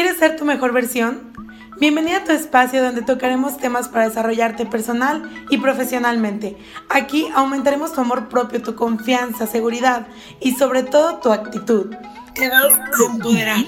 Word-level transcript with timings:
¿Quieres 0.00 0.16
ser 0.16 0.36
tu 0.36 0.46
mejor 0.46 0.72
versión? 0.72 1.30
Bienvenida 1.78 2.16
a 2.16 2.24
tu 2.24 2.32
espacio 2.32 2.82
donde 2.82 3.02
tocaremos 3.02 3.58
temas 3.58 3.90
para 3.90 4.08
desarrollarte 4.08 4.64
personal 4.64 5.30
y 5.50 5.58
profesionalmente. 5.58 6.56
Aquí 6.88 7.28
aumentaremos 7.34 7.92
tu 7.92 8.00
amor 8.00 8.30
propio, 8.30 8.62
tu 8.62 8.74
confianza, 8.74 9.46
seguridad 9.46 10.06
y 10.40 10.54
sobre 10.54 10.84
todo 10.84 11.18
tu 11.18 11.30
actitud. 11.30 11.94
Te 12.34 12.48
vas 12.48 12.78
a 12.78 13.12
empoderar. 13.12 13.58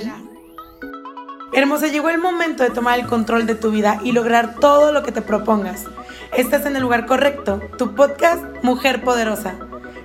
Hermosa, 1.53 1.89
llegó 1.89 2.09
el 2.09 2.17
momento 2.17 2.63
de 2.63 2.71
tomar 2.71 2.99
el 2.99 3.07
control 3.07 3.45
de 3.45 3.55
tu 3.55 3.71
vida 3.71 4.01
y 4.03 4.13
lograr 4.13 4.55
todo 4.55 4.91
lo 4.91 5.03
que 5.03 5.13
te 5.13 5.21
propongas. 5.21 5.85
Estás 6.35 6.65
en 6.65 6.77
el 6.77 6.83
lugar 6.83 7.05
correcto, 7.05 7.61
tu 7.77 7.95
podcast 7.95 8.43
Mujer 8.63 9.05
Poderosa. 9.05 9.57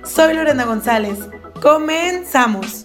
Soy 0.04 0.34
Lorena 0.34 0.66
González. 0.66 1.20
Comenzamos. 1.62 2.84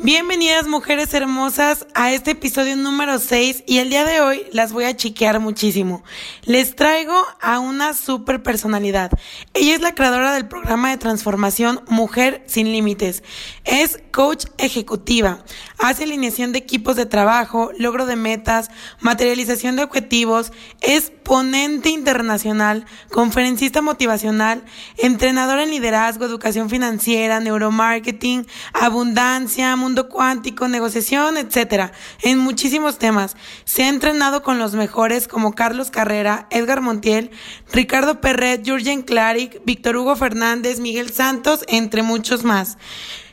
Bienvenidas 0.00 0.68
mujeres 0.68 1.12
hermosas 1.12 1.84
a 1.92 2.12
este 2.12 2.30
episodio 2.30 2.76
número 2.76 3.18
6 3.18 3.64
y 3.66 3.78
el 3.78 3.90
día 3.90 4.04
de 4.04 4.20
hoy 4.20 4.46
las 4.52 4.72
voy 4.72 4.84
a 4.84 4.96
chiquear 4.96 5.40
muchísimo. 5.40 6.04
Les 6.44 6.76
traigo 6.76 7.20
a 7.40 7.58
una 7.58 7.94
super 7.94 8.40
personalidad. 8.40 9.10
Ella 9.54 9.74
es 9.74 9.80
la 9.80 9.96
creadora 9.96 10.32
del 10.32 10.46
programa 10.46 10.90
de 10.90 10.98
transformación 10.98 11.80
Mujer 11.88 12.44
sin 12.46 12.70
Límites. 12.70 13.24
Es 13.64 14.00
coach 14.12 14.46
ejecutiva. 14.58 15.44
Hace 15.78 16.04
alineación 16.04 16.52
de 16.52 16.60
equipos 16.60 16.94
de 16.94 17.06
trabajo, 17.06 17.72
logro 17.76 18.06
de 18.06 18.14
metas, 18.14 18.70
materialización 19.00 19.74
de 19.74 19.82
objetivos. 19.82 20.52
Es 20.80 21.10
ponente 21.10 21.90
internacional, 21.90 22.86
conferencista 23.10 23.82
motivacional, 23.82 24.64
entrenadora 24.96 25.64
en 25.64 25.70
liderazgo, 25.70 26.24
educación 26.24 26.70
financiera, 26.70 27.38
neuromarketing, 27.40 28.46
abundancia, 28.72 29.72
mundo 29.88 30.10
cuántico, 30.10 30.68
negociación, 30.68 31.38
etcétera, 31.38 31.92
en 32.20 32.36
muchísimos 32.36 32.98
temas. 32.98 33.36
Se 33.64 33.84
ha 33.84 33.88
entrenado 33.88 34.42
con 34.42 34.58
los 34.58 34.74
mejores 34.74 35.26
como 35.26 35.54
Carlos 35.54 35.90
Carrera, 35.90 36.46
Edgar 36.50 36.82
Montiel, 36.82 37.30
Ricardo 37.72 38.20
Perret, 38.20 38.68
Jurgen 38.68 39.00
Klarik, 39.00 39.64
Víctor 39.64 39.96
Hugo 39.96 40.14
Fernández, 40.14 40.78
Miguel 40.78 41.08
Santos, 41.08 41.64
entre 41.68 42.02
muchos 42.02 42.44
más. 42.44 42.76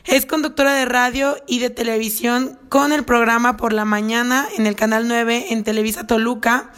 Es 0.06 0.24
conductora 0.24 0.72
de 0.72 0.86
radio 0.86 1.36
y 1.46 1.58
de 1.58 1.68
televisión 1.68 2.58
con 2.70 2.90
el 2.94 3.04
programa 3.04 3.58
Por 3.58 3.74
la 3.74 3.84
Mañana 3.84 4.48
en 4.56 4.66
el 4.66 4.76
Canal 4.76 5.08
9 5.08 5.48
en 5.50 5.62
Televisa 5.62 6.06
Toluca 6.06 6.70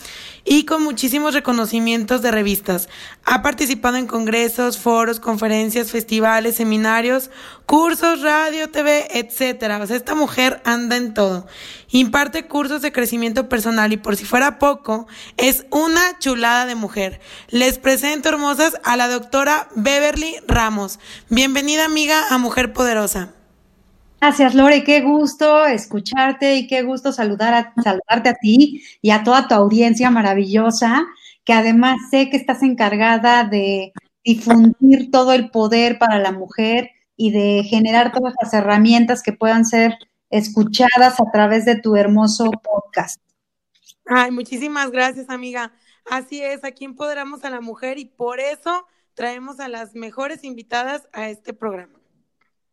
y 0.48 0.64
con 0.64 0.82
muchísimos 0.82 1.34
reconocimientos 1.34 2.22
de 2.22 2.30
revistas. 2.30 2.88
Ha 3.24 3.42
participado 3.42 3.98
en 3.98 4.06
congresos, 4.06 4.78
foros, 4.78 5.20
conferencias, 5.20 5.90
festivales, 5.90 6.56
seminarios, 6.56 7.30
cursos, 7.66 8.22
radio, 8.22 8.70
TV, 8.70 9.06
etcétera. 9.18 9.78
O 9.78 9.86
sea, 9.86 9.96
esta 9.96 10.14
mujer 10.14 10.62
anda 10.64 10.96
en 10.96 11.12
todo. 11.12 11.46
Imparte 11.90 12.46
cursos 12.46 12.80
de 12.80 12.92
crecimiento 12.92 13.48
personal 13.48 13.92
y 13.92 13.98
por 13.98 14.16
si 14.16 14.24
fuera 14.24 14.58
poco, 14.58 15.06
es 15.36 15.66
una 15.70 16.18
chulada 16.18 16.64
de 16.64 16.74
mujer. 16.74 17.20
Les 17.48 17.78
presento 17.78 18.30
hermosas 18.30 18.80
a 18.84 18.96
la 18.96 19.08
doctora 19.08 19.68
Beverly 19.74 20.36
Ramos. 20.46 20.98
Bienvenida 21.28 21.84
amiga 21.84 22.26
a 22.30 22.38
Mujer 22.38 22.72
Poderosa. 22.72 23.37
Gracias, 24.20 24.54
Lore. 24.54 24.82
Qué 24.82 25.00
gusto 25.00 25.64
escucharte 25.64 26.56
y 26.56 26.66
qué 26.66 26.82
gusto 26.82 27.12
saludar 27.12 27.54
a, 27.54 27.82
saludarte 27.82 28.28
a 28.30 28.34
ti 28.34 28.82
y 29.00 29.10
a 29.10 29.22
toda 29.22 29.46
tu 29.46 29.54
audiencia 29.54 30.10
maravillosa, 30.10 31.06
que 31.44 31.52
además 31.52 31.98
sé 32.10 32.28
que 32.28 32.36
estás 32.36 32.62
encargada 32.62 33.44
de 33.44 33.92
difundir 34.24 35.10
todo 35.12 35.32
el 35.32 35.50
poder 35.50 35.98
para 35.98 36.18
la 36.18 36.32
mujer 36.32 36.90
y 37.16 37.30
de 37.30 37.62
generar 37.64 38.12
todas 38.12 38.34
las 38.42 38.52
herramientas 38.52 39.22
que 39.22 39.32
puedan 39.32 39.64
ser 39.64 39.94
escuchadas 40.30 41.20
a 41.20 41.30
través 41.32 41.64
de 41.64 41.76
tu 41.76 41.96
hermoso 41.96 42.50
podcast. 42.50 43.20
Ay, 44.04 44.30
muchísimas 44.32 44.90
gracias, 44.90 45.30
amiga. 45.30 45.72
Así 46.10 46.42
es, 46.42 46.64
aquí 46.64 46.84
empoderamos 46.84 47.44
a 47.44 47.50
la 47.50 47.60
mujer 47.60 47.98
y 47.98 48.06
por 48.06 48.40
eso 48.40 48.86
traemos 49.14 49.60
a 49.60 49.68
las 49.68 49.94
mejores 49.94 50.44
invitadas 50.44 51.08
a 51.12 51.28
este 51.28 51.52
programa. 51.52 51.97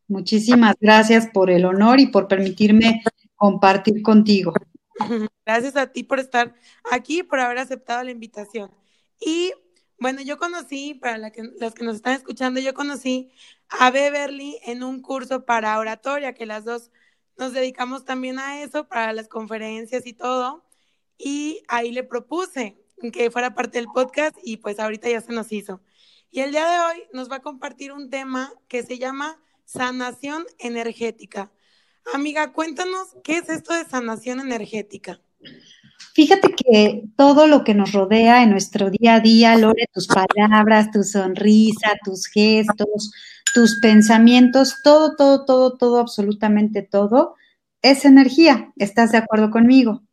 Muchísimas 0.08 0.76
gracias 0.80 1.28
por 1.28 1.50
el 1.50 1.66
honor 1.66 2.00
y 2.00 2.08
por 2.08 2.28
permitirme 2.28 3.04
compartir 3.36 4.02
contigo. 4.02 4.54
Gracias 5.46 5.76
a 5.76 5.88
ti 5.88 6.04
por 6.04 6.20
estar 6.20 6.56
aquí, 6.92 7.24
por 7.24 7.40
haber 7.40 7.58
aceptado 7.58 8.04
la 8.04 8.12
invitación. 8.12 8.72
Y 9.20 9.52
bueno, 10.00 10.22
yo 10.22 10.38
conocí, 10.38 10.94
para 10.94 11.18
la 11.18 11.32
las 11.60 11.74
que 11.74 11.84
nos 11.84 11.96
están 11.96 12.14
escuchando, 12.14 12.60
yo 12.60 12.74
conocí 12.74 13.32
a 13.68 13.92
Beverly 13.92 14.60
en 14.66 14.84
un 14.84 15.02
curso 15.02 15.46
para 15.46 15.78
oratoria, 15.80 16.34
que 16.34 16.46
las 16.46 16.66
dos 16.66 16.92
nos 17.38 17.54
dedicamos 17.54 18.06
también 18.06 18.40
a 18.40 18.62
eso, 18.62 18.88
para 18.88 19.14
las 19.14 19.28
conferencias 19.28 20.06
y 20.06 20.14
todo. 20.14 20.66
Y 21.18 21.64
ahí 21.68 21.92
le 21.92 22.04
propuse 22.04 22.78
que 23.14 23.32
fuera 23.32 23.54
parte 23.54 23.78
del 23.78 23.88
podcast 23.88 24.38
y 24.44 24.58
pues 24.58 24.80
ahorita 24.80 25.10
ya 25.10 25.22
se 25.22 25.34
nos 25.34 25.52
hizo. 25.52 25.82
Y 26.32 26.42
el 26.42 26.52
día 26.52 26.70
de 26.70 26.80
hoy 26.80 27.04
nos 27.14 27.30
va 27.32 27.38
a 27.38 27.42
compartir 27.42 27.92
un 27.92 28.10
tema 28.10 28.54
que 28.68 28.84
se 28.84 28.98
llama 28.98 29.40
Sanación 29.66 30.46
energética. 30.60 31.52
Amiga, 32.14 32.54
cuéntanos, 32.54 33.16
¿qué 33.24 33.38
es 33.38 33.50
esto 33.50 33.74
de 33.74 33.86
sanación 33.86 34.40
energética? 34.40 35.20
Fíjate 36.14 36.54
que 36.56 37.04
todo 37.18 37.48
lo 37.48 37.64
que 37.64 37.74
nos 37.74 37.92
rodea 37.92 38.44
en 38.44 38.52
nuestro 38.52 38.90
día 38.90 39.16
a 39.16 39.20
día, 39.20 39.58
Lore, 39.58 39.90
tus 39.92 40.08
palabras, 40.08 40.92
tu 40.92 41.04
sonrisa, 41.04 41.94
tus 42.06 42.28
gestos, 42.28 43.12
tus 43.54 43.80
pensamientos, 43.82 44.82
todo, 44.84 45.16
todo, 45.16 45.46
todo, 45.46 45.78
todo, 45.78 46.00
absolutamente 46.00 46.84
todo, 46.84 47.36
es 47.82 48.06
energía. 48.06 48.72
¿Estás 48.78 49.12
de 49.12 49.18
acuerdo 49.18 49.52
conmigo? 49.52 50.04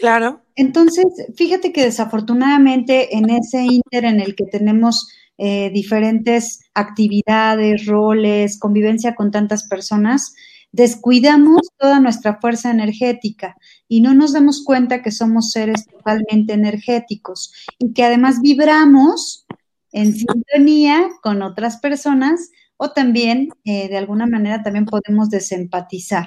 Claro. 0.00 0.40
Entonces, 0.56 1.04
fíjate 1.36 1.72
que 1.72 1.84
desafortunadamente 1.84 3.16
en 3.16 3.28
ese 3.28 3.62
inter 3.62 4.06
en 4.06 4.20
el 4.20 4.34
que 4.34 4.46
tenemos 4.46 5.08
eh, 5.36 5.70
diferentes 5.74 6.60
actividades, 6.74 7.84
roles, 7.84 8.58
convivencia 8.58 9.14
con 9.14 9.30
tantas 9.30 9.68
personas, 9.68 10.34
descuidamos 10.72 11.60
toda 11.78 12.00
nuestra 12.00 12.40
fuerza 12.40 12.70
energética 12.70 13.56
y 13.88 14.00
no 14.00 14.14
nos 14.14 14.32
damos 14.32 14.64
cuenta 14.64 15.02
que 15.02 15.10
somos 15.10 15.50
seres 15.50 15.86
totalmente 15.86 16.54
energéticos 16.54 17.52
y 17.78 17.92
que 17.92 18.04
además 18.04 18.40
vibramos 18.40 19.44
en 19.92 20.14
sintonía 20.14 21.08
con 21.22 21.42
otras 21.42 21.78
personas 21.78 22.50
o 22.82 22.92
también 22.92 23.50
eh, 23.66 23.90
de 23.90 23.98
alguna 23.98 24.26
manera 24.26 24.62
también 24.62 24.86
podemos 24.86 25.28
desempatizar. 25.28 26.26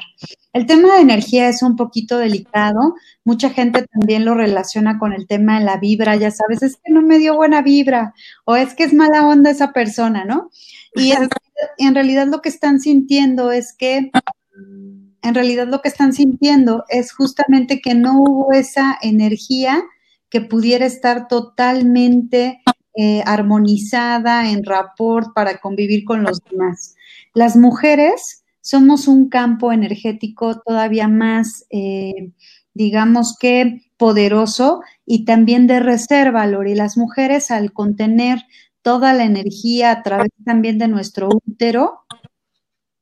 El 0.53 0.67
tema 0.67 0.93
de 0.93 1.01
energía 1.01 1.49
es 1.49 1.63
un 1.63 1.75
poquito 1.75 2.19
delicado, 2.19 2.93
mucha 3.25 3.49
gente 3.49 3.87
también 3.87 4.23
lo 4.23 4.35
relaciona 4.35 4.99
con 4.99 5.13
el 5.13 5.25
tema 5.25 5.57
de 5.57 5.65
la 5.65 5.77
vibra, 5.77 6.15
ya 6.15 6.29
sabes, 6.29 6.61
es 6.61 6.77
que 6.77 6.93
no 6.93 7.01
me 7.01 7.17
dio 7.17 7.35
buena 7.35 7.63
vibra 7.63 8.13
o 8.45 8.55
es 8.55 8.75
que 8.75 8.83
es 8.83 8.93
mala 8.93 9.27
onda 9.27 9.49
esa 9.49 9.73
persona, 9.73 10.25
¿no? 10.25 10.51
Y 10.93 11.13
en, 11.13 11.27
en 11.79 11.95
realidad 11.95 12.27
lo 12.27 12.43
que 12.43 12.49
están 12.49 12.79
sintiendo 12.79 13.51
es 13.51 13.73
que 13.73 14.11
en 15.23 15.33
realidad 15.33 15.67
lo 15.67 15.81
que 15.81 15.89
están 15.89 16.13
sintiendo 16.13 16.83
es 16.87 17.13
justamente 17.13 17.81
que 17.81 17.95
no 17.95 18.21
hubo 18.21 18.51
esa 18.51 18.95
energía 19.01 19.81
que 20.29 20.41
pudiera 20.41 20.85
estar 20.85 21.27
totalmente 21.27 22.61
eh, 22.95 23.23
armonizada, 23.25 24.51
en 24.51 24.63
rapport 24.63 25.33
para 25.33 25.57
convivir 25.57 26.05
con 26.05 26.23
los 26.23 26.39
demás. 26.49 26.95
Las 27.33 27.55
mujeres 27.55 28.43
somos 28.61 29.07
un 29.07 29.29
campo 29.29 29.71
energético 29.71 30.61
todavía 30.61 31.07
más, 31.07 31.65
eh, 31.69 32.31
digamos 32.73 33.35
que 33.39 33.81
poderoso 33.97 34.81
y 35.05 35.25
también 35.25 35.67
de 35.67 35.79
reserva, 35.79 36.45
Lori. 36.45 36.75
Las 36.75 36.97
mujeres 36.97 37.51
al 37.51 37.73
contener 37.73 38.43
toda 38.81 39.13
la 39.13 39.23
energía 39.23 39.91
a 39.91 40.03
través 40.03 40.29
también 40.45 40.77
de 40.77 40.87
nuestro 40.87 41.29
útero, 41.45 42.05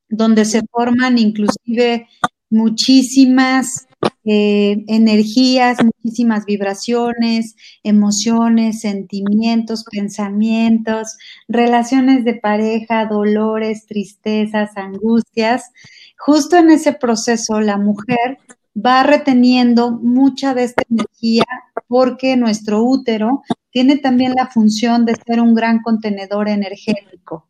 donde 0.09 0.45
se 0.45 0.61
forman 0.71 1.17
inclusive 1.17 2.07
muchísimas 2.49 3.87
eh, 4.23 4.83
energías, 4.87 5.79
muchísimas 5.83 6.45
vibraciones, 6.45 7.55
emociones, 7.83 8.81
sentimientos, 8.81 9.83
pensamientos, 9.89 11.17
relaciones 11.47 12.23
de 12.23 12.35
pareja, 12.35 13.05
dolores, 13.07 13.87
tristezas, 13.87 14.77
angustias. 14.77 15.71
Justo 16.17 16.57
en 16.57 16.71
ese 16.71 16.93
proceso 16.93 17.61
la 17.61 17.77
mujer 17.77 18.37
va 18.75 19.03
reteniendo 19.03 19.91
mucha 19.91 20.53
de 20.53 20.63
esta 20.65 20.83
energía 20.89 21.45
porque 21.87 22.37
nuestro 22.37 22.83
útero 22.83 23.41
tiene 23.71 23.97
también 23.97 24.33
la 24.35 24.47
función 24.47 25.05
de 25.05 25.15
ser 25.15 25.41
un 25.41 25.55
gran 25.55 25.81
contenedor 25.81 26.47
energético. 26.47 27.47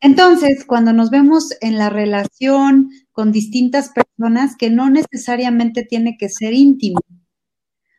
Entonces, 0.00 0.64
cuando 0.66 0.92
nos 0.92 1.10
vemos 1.10 1.50
en 1.60 1.78
la 1.78 1.90
relación 1.90 2.90
con 3.12 3.32
distintas 3.32 3.90
personas, 3.90 4.56
que 4.56 4.70
no 4.70 4.90
necesariamente 4.90 5.84
tiene 5.84 6.16
que 6.18 6.28
ser 6.28 6.52
íntimo. 6.52 7.00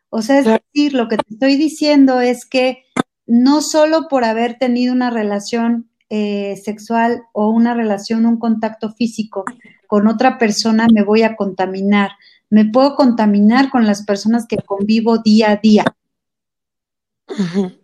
O 0.10 0.22
sea, 0.22 0.40
es 0.40 0.46
decir, 0.46 0.94
lo 0.94 1.08
que 1.08 1.18
te 1.18 1.34
estoy 1.34 1.58
diciendo 1.58 2.22
es 2.22 2.46
que 2.46 2.84
no 3.26 3.62
solo 3.62 4.08
por 4.10 4.24
haber 4.24 4.58
tenido 4.58 4.94
una 4.94 5.10
relación 5.10 5.90
eh, 6.10 6.56
sexual 6.64 7.24
o 7.34 7.50
una 7.50 7.74
relación, 7.74 8.26
un 8.26 8.40
contacto 8.40 8.94
físico 8.94 9.44
con 9.88 10.08
otra 10.08 10.38
persona 10.38 10.88
me 10.94 11.04
voy 11.04 11.24
a 11.24 11.36
contaminar. 11.36 12.12
Me 12.50 12.66
puedo 12.66 12.96
contaminar 12.96 13.70
con 13.70 13.88
las 13.88 14.06
personas 14.06 14.46
que 14.48 14.58
convivo 14.58 15.18
día 15.18 15.52
a 15.52 15.56
día. 15.56 15.86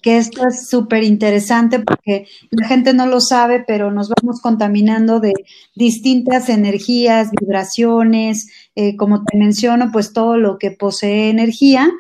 Que 0.02 0.18
esto 0.18 0.48
es 0.48 0.70
súper 0.70 1.04
interesante 1.04 1.80
porque 1.80 2.28
la 2.50 2.68
gente 2.68 2.94
no 2.94 3.06
lo 3.06 3.20
sabe, 3.20 3.64
pero 3.68 3.92
nos 3.92 4.10
vamos 4.10 4.40
contaminando 4.42 5.20
de 5.20 5.34
distintas 5.76 6.48
energías, 6.48 7.30
vibraciones, 7.40 8.48
eh, 8.76 8.96
como 8.96 9.24
te 9.24 9.38
menciono, 9.38 9.92
pues 9.92 10.14
todo 10.14 10.38
lo 10.38 10.58
que 10.58 10.72
posee 10.72 11.30
energía 11.30 11.92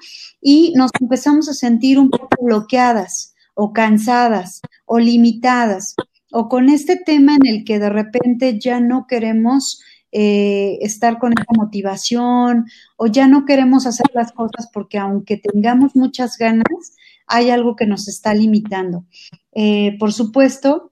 y 0.41 0.73
nos 0.75 0.91
empezamos 0.99 1.49
a 1.49 1.53
sentir 1.53 1.99
un 1.99 2.09
poco 2.09 2.43
bloqueadas 2.43 3.33
o 3.55 3.73
cansadas 3.73 4.61
o 4.85 4.99
limitadas 4.99 5.95
o 6.31 6.49
con 6.49 6.69
este 6.69 6.95
tema 6.95 7.35
en 7.35 7.47
el 7.47 7.63
que 7.63 7.77
de 7.77 7.89
repente 7.89 8.59
ya 8.59 8.79
no 8.79 9.05
queremos 9.07 9.81
eh, 10.11 10.77
estar 10.81 11.17
con 11.17 11.33
esa 11.33 11.53
motivación 11.55 12.65
o 12.97 13.07
ya 13.07 13.27
no 13.27 13.45
queremos 13.45 13.87
hacer 13.87 14.07
las 14.13 14.31
cosas 14.31 14.69
porque 14.73 14.97
aunque 14.97 15.37
tengamos 15.37 15.95
muchas 15.95 16.37
ganas, 16.37 16.95
hay 17.27 17.49
algo 17.49 17.75
que 17.75 17.85
nos 17.85 18.07
está 18.07 18.33
limitando. 18.33 19.05
Eh, 19.53 19.97
por 19.99 20.13
supuesto, 20.13 20.91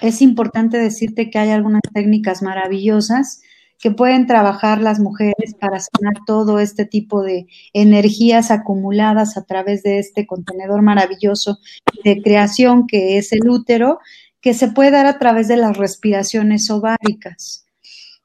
es 0.00 0.22
importante 0.22 0.78
decirte 0.78 1.30
que 1.30 1.38
hay 1.38 1.50
algunas 1.50 1.82
técnicas 1.92 2.42
maravillosas 2.42 3.42
que 3.78 3.90
pueden 3.90 4.26
trabajar 4.26 4.80
las 4.80 5.00
mujeres 5.00 5.54
para 5.58 5.80
sanar 5.80 6.14
todo 6.24 6.60
este 6.60 6.86
tipo 6.86 7.22
de 7.22 7.46
energías 7.72 8.50
acumuladas 8.52 9.36
a 9.36 9.44
través 9.44 9.82
de 9.82 9.98
este 9.98 10.24
contenedor 10.24 10.82
maravilloso 10.82 11.58
de 12.04 12.22
creación 12.22 12.86
que 12.86 13.18
es 13.18 13.32
el 13.32 13.48
útero, 13.48 13.98
que 14.40 14.54
se 14.54 14.68
puede 14.68 14.92
dar 14.92 15.06
a 15.06 15.18
través 15.18 15.48
de 15.48 15.56
las 15.56 15.76
respiraciones 15.76 16.70
ováricas 16.70 17.66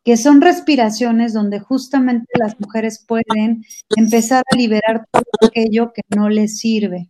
que 0.08 0.16
son 0.16 0.40
respiraciones 0.40 1.34
donde 1.34 1.60
justamente 1.60 2.32
las 2.40 2.58
mujeres 2.62 3.04
pueden 3.06 3.66
empezar 3.98 4.42
a 4.50 4.56
liberar 4.56 5.06
todo 5.12 5.50
aquello 5.50 5.92
que 5.92 6.02
no 6.16 6.30
les 6.30 6.60
sirve. 6.60 7.10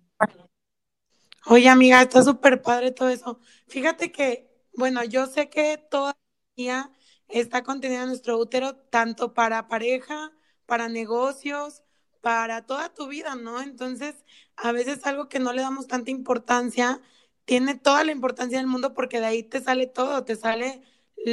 Oye, 1.45 1.69
amiga, 1.69 2.01
está 2.01 2.23
súper 2.23 2.63
padre 2.63 2.89
todo 2.89 3.09
eso. 3.09 3.39
Fíjate 3.67 4.11
que, 4.11 4.49
bueno, 4.75 5.03
yo 5.03 5.27
sé 5.27 5.47
que 5.47 5.77
toda 5.77 6.17
día 6.55 6.91
está 7.27 7.61
contenida 7.61 8.01
en 8.01 8.07
nuestro 8.07 8.39
útero, 8.39 8.75
tanto 8.75 9.35
para 9.35 9.67
pareja, 9.67 10.31
para 10.65 10.89
negocios, 10.89 11.83
para 12.21 12.65
toda 12.65 12.91
tu 12.95 13.05
vida, 13.05 13.35
¿no? 13.35 13.61
Entonces, 13.61 14.15
a 14.55 14.71
veces 14.71 15.05
algo 15.05 15.29
que 15.29 15.38
no 15.38 15.53
le 15.53 15.61
damos 15.61 15.85
tanta 15.85 16.09
importancia, 16.09 17.00
tiene 17.45 17.75
toda 17.75 18.03
la 18.03 18.11
importancia 18.11 18.57
del 18.57 18.65
mundo 18.65 18.95
porque 18.95 19.19
de 19.19 19.27
ahí 19.27 19.43
te 19.43 19.61
sale 19.61 19.85
todo, 19.85 20.23
te 20.23 20.35
sale 20.35 20.81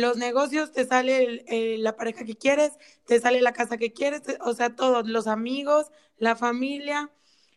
los 0.00 0.16
negocios, 0.16 0.72
te 0.72 0.86
sale 0.86 1.44
la 1.78 1.96
pareja 1.96 2.24
que 2.24 2.36
quieres, 2.36 2.72
te 3.06 3.20
sale 3.20 3.40
la 3.40 3.52
casa 3.52 3.76
que 3.76 3.92
quieres, 3.92 4.22
o 4.40 4.54
sea, 4.54 4.74
todos, 4.74 5.08
los 5.08 5.26
amigos, 5.26 5.86
la 6.18 6.36
familia. 6.36 7.10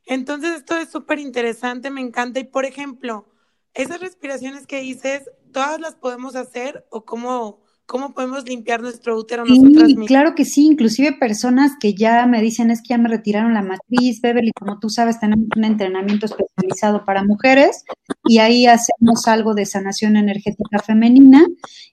Entonces, 0.06 0.57
esto 0.57 0.78
es 0.78 0.89
súper 0.89 1.19
interesante, 1.19 1.89
me 1.89 2.01
encanta. 2.01 2.39
Y, 2.39 2.45
por 2.45 2.66
ejemplo, 2.66 3.28
esas 3.74 4.00
respiraciones 4.00 4.68
que 4.68 4.81
dices, 4.81 5.30
¿todas 5.51 5.80
las 5.80 5.95
podemos 5.95 6.36
hacer 6.36 6.86
o 6.89 7.06
cómo, 7.06 7.62
¿Cómo 7.88 8.13
podemos 8.13 8.44
limpiar 8.44 8.81
nuestro 8.81 9.18
útero 9.18 9.45
nosotras 9.45 9.88
mismas? 9.88 10.07
Claro 10.07 10.36
que 10.36 10.44
sí, 10.44 10.66
inclusive 10.66 11.13
personas 11.13 11.72
que 11.80 11.94
ya 11.94 12.25
me 12.28 12.42
dicen 12.42 12.69
es 12.69 12.81
que 12.81 12.89
ya 12.89 12.98
me 12.98 13.07
retiraron 13.07 13.54
la 13.54 13.62
matriz, 13.62 14.19
Beverly, 14.19 14.51
como 14.51 14.78
tú 14.78 14.89
sabes, 14.89 15.22
tenemos 15.22 15.48
un 15.56 15.63
entrenamiento 15.63 16.25
especializado 16.25 17.06
para 17.06 17.24
mujeres 17.24 17.86
y 18.27 18.39
ahí 18.39 18.68
hacemos 18.68 19.27
algo 19.27 19.53
de 19.53 19.65
sanación 19.65 20.18
energética 20.18 20.79
femenina 20.79 21.45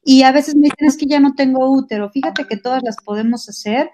y 0.05 0.23
a 0.23 0.33
veces 0.33 0.55
me 0.55 0.65
dicen 0.65 0.89
es 0.89 0.97
que 0.97 1.07
ya 1.07 1.21
no 1.21 1.35
tengo 1.35 1.71
útero. 1.71 2.11
Fíjate 2.11 2.47
que 2.47 2.57
todas 2.57 2.83
las 2.83 2.97
podemos 3.05 3.49
hacer. 3.49 3.91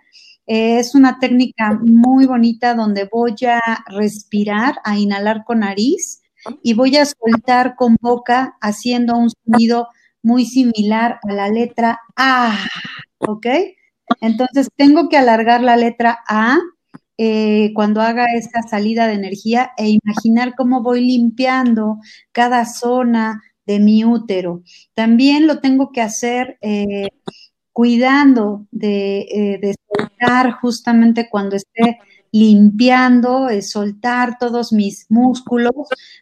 es 0.47 0.95
una 0.95 1.19
técnica 1.21 1.79
muy 1.81 2.27
bonita 2.27 2.75
donde 2.75 3.09
voy 3.11 3.35
a 3.47 3.61
respirar, 3.87 4.77
a 4.85 4.99
inhalar 4.99 5.45
con 5.45 5.61
nariz 5.61 6.23
y 6.63 6.75
voy 6.75 6.97
a 6.97 7.05
soltar 7.05 7.77
con 7.77 7.97
boca 8.01 8.57
haciendo 8.61 9.17
un 9.17 9.31
sonido 9.31 9.89
muy 10.23 10.45
similar 10.47 11.21
a 11.23 11.33
la 11.33 11.49
letra 11.49 12.01
A, 12.17 12.59
¿ok? 13.19 13.47
Entonces 14.21 14.69
tengo 14.77 15.09
que 15.09 15.17
alargar 15.17 15.63
la 15.63 15.77
letra 15.77 16.21
A 16.27 16.59
eh, 17.23 17.73
cuando 17.75 18.01
haga 18.01 18.25
esta 18.35 18.63
salida 18.63 19.07
de 19.07 19.13
energía 19.13 19.73
e 19.77 19.91
imaginar 19.91 20.55
cómo 20.57 20.83
voy 20.83 21.03
limpiando 21.03 21.99
cada 22.33 22.65
zona 22.65 23.43
de 23.67 23.79
mi 23.79 24.07
útero. 24.07 24.63
También 24.95 25.47
lo 25.47 25.61
tengo 25.61 25.93
que 25.93 26.01
hacer 26.01 26.57
eh, 26.63 27.09
cuidando 27.75 28.67
eh, 28.81 29.59
de 29.61 29.75
soltar 29.87 30.53
justamente 30.63 31.29
cuando 31.29 31.57
esté 31.57 31.99
limpiando, 32.33 33.49
soltar 33.61 34.39
todos 34.39 34.73
mis 34.73 35.05
músculos 35.11 35.75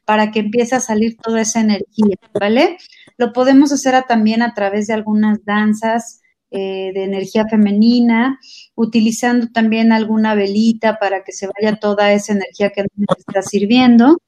para 0.05 0.33
que 0.33 0.41
empiece 0.41 0.75
a 0.75 0.81
salir 0.81 1.17
toda 1.19 1.43
esa 1.43 1.61
energía, 1.61 2.17
¿vale? 2.41 2.77
Lo 3.19 3.33
podemos 3.33 3.71
hacer 3.71 4.03
también 4.09 4.43
a 4.43 4.53
través 4.53 4.89
de 4.89 4.95
algunas 4.95 5.45
danzas 5.45 6.18
eh, 6.51 6.93
de 6.95 7.05
energía 7.05 7.47
femenina, 7.49 8.39
utilizando 8.75 9.49
también 9.49 9.93
alguna 9.93 10.35
velita 10.35 10.99
para 10.99 11.23
que 11.25 11.33
se 11.33 11.49
vaya 11.49 11.77
toda 11.77 12.13
esa 12.13 12.33
energía 12.33 12.71
que 12.71 12.85
nos 12.97 13.19
está 13.19 13.43
sirviendo. 13.43 14.19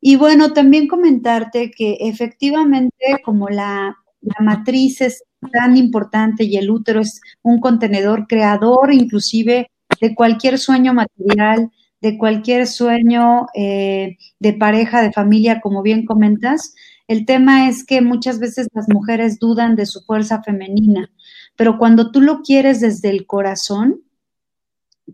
Y 0.00 0.16
bueno, 0.16 0.52
también 0.52 0.88
comentarte 0.88 1.70
que 1.70 1.96
efectivamente 2.00 3.20
como 3.24 3.48
la, 3.48 3.96
la 4.20 4.44
matriz 4.44 5.00
es 5.00 5.24
tan 5.52 5.76
importante 5.76 6.44
y 6.44 6.56
el 6.56 6.70
útero 6.70 7.00
es 7.00 7.20
un 7.42 7.60
contenedor 7.60 8.26
creador 8.26 8.92
inclusive 8.92 9.70
de 10.00 10.14
cualquier 10.14 10.58
sueño 10.58 10.94
material, 10.94 11.70
de 12.00 12.18
cualquier 12.18 12.66
sueño 12.66 13.46
eh, 13.54 14.16
de 14.38 14.52
pareja, 14.52 15.02
de 15.02 15.12
familia, 15.12 15.60
como 15.60 15.82
bien 15.82 16.04
comentas, 16.04 16.74
el 17.08 17.24
tema 17.24 17.68
es 17.68 17.84
que 17.84 18.00
muchas 18.00 18.40
veces 18.40 18.68
las 18.72 18.88
mujeres 18.88 19.38
dudan 19.38 19.76
de 19.76 19.86
su 19.86 20.00
fuerza 20.02 20.42
femenina, 20.42 21.10
pero 21.56 21.78
cuando 21.78 22.10
tú 22.10 22.20
lo 22.20 22.42
quieres 22.42 22.80
desde 22.80 23.10
el 23.10 23.26
corazón, 23.26 24.02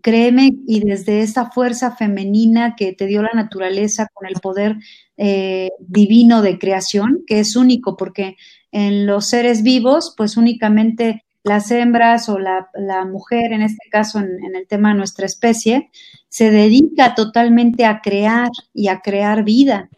créeme, 0.01 0.51
y 0.67 0.81
desde 0.81 1.21
esa 1.21 1.51
fuerza 1.51 1.95
femenina 1.95 2.75
que 2.75 2.93
te 2.93 3.05
dio 3.05 3.21
la 3.21 3.31
naturaleza 3.33 4.07
con 4.13 4.27
el 4.27 4.35
poder 4.35 4.77
eh, 5.17 5.69
divino 5.79 6.41
de 6.41 6.57
creación, 6.57 7.23
que 7.27 7.39
es 7.39 7.55
único, 7.55 7.95
porque 7.95 8.35
en 8.71 9.05
los 9.05 9.29
seres 9.29 9.61
vivos, 9.61 10.13
pues 10.17 10.35
únicamente 10.35 11.23
las 11.43 11.69
hembras 11.71 12.29
o 12.29 12.39
la, 12.39 12.69
mujer, 13.05 13.51
en 13.51 13.61
este 13.61 13.89
caso 13.89 14.19
en, 14.19 14.43
en, 14.43 14.55
el 14.55 14.65
tema 14.65 14.89
de 14.89 14.95
nuestra 14.95 15.25
especie, 15.25 15.89
se 16.29 16.49
dedica 16.49 17.15
totalmente 17.15 17.85
a 17.85 18.01
crear 18.01 18.49
y 18.73 18.87
a 18.87 19.01
crear 19.01 19.43
vida. 19.43 19.89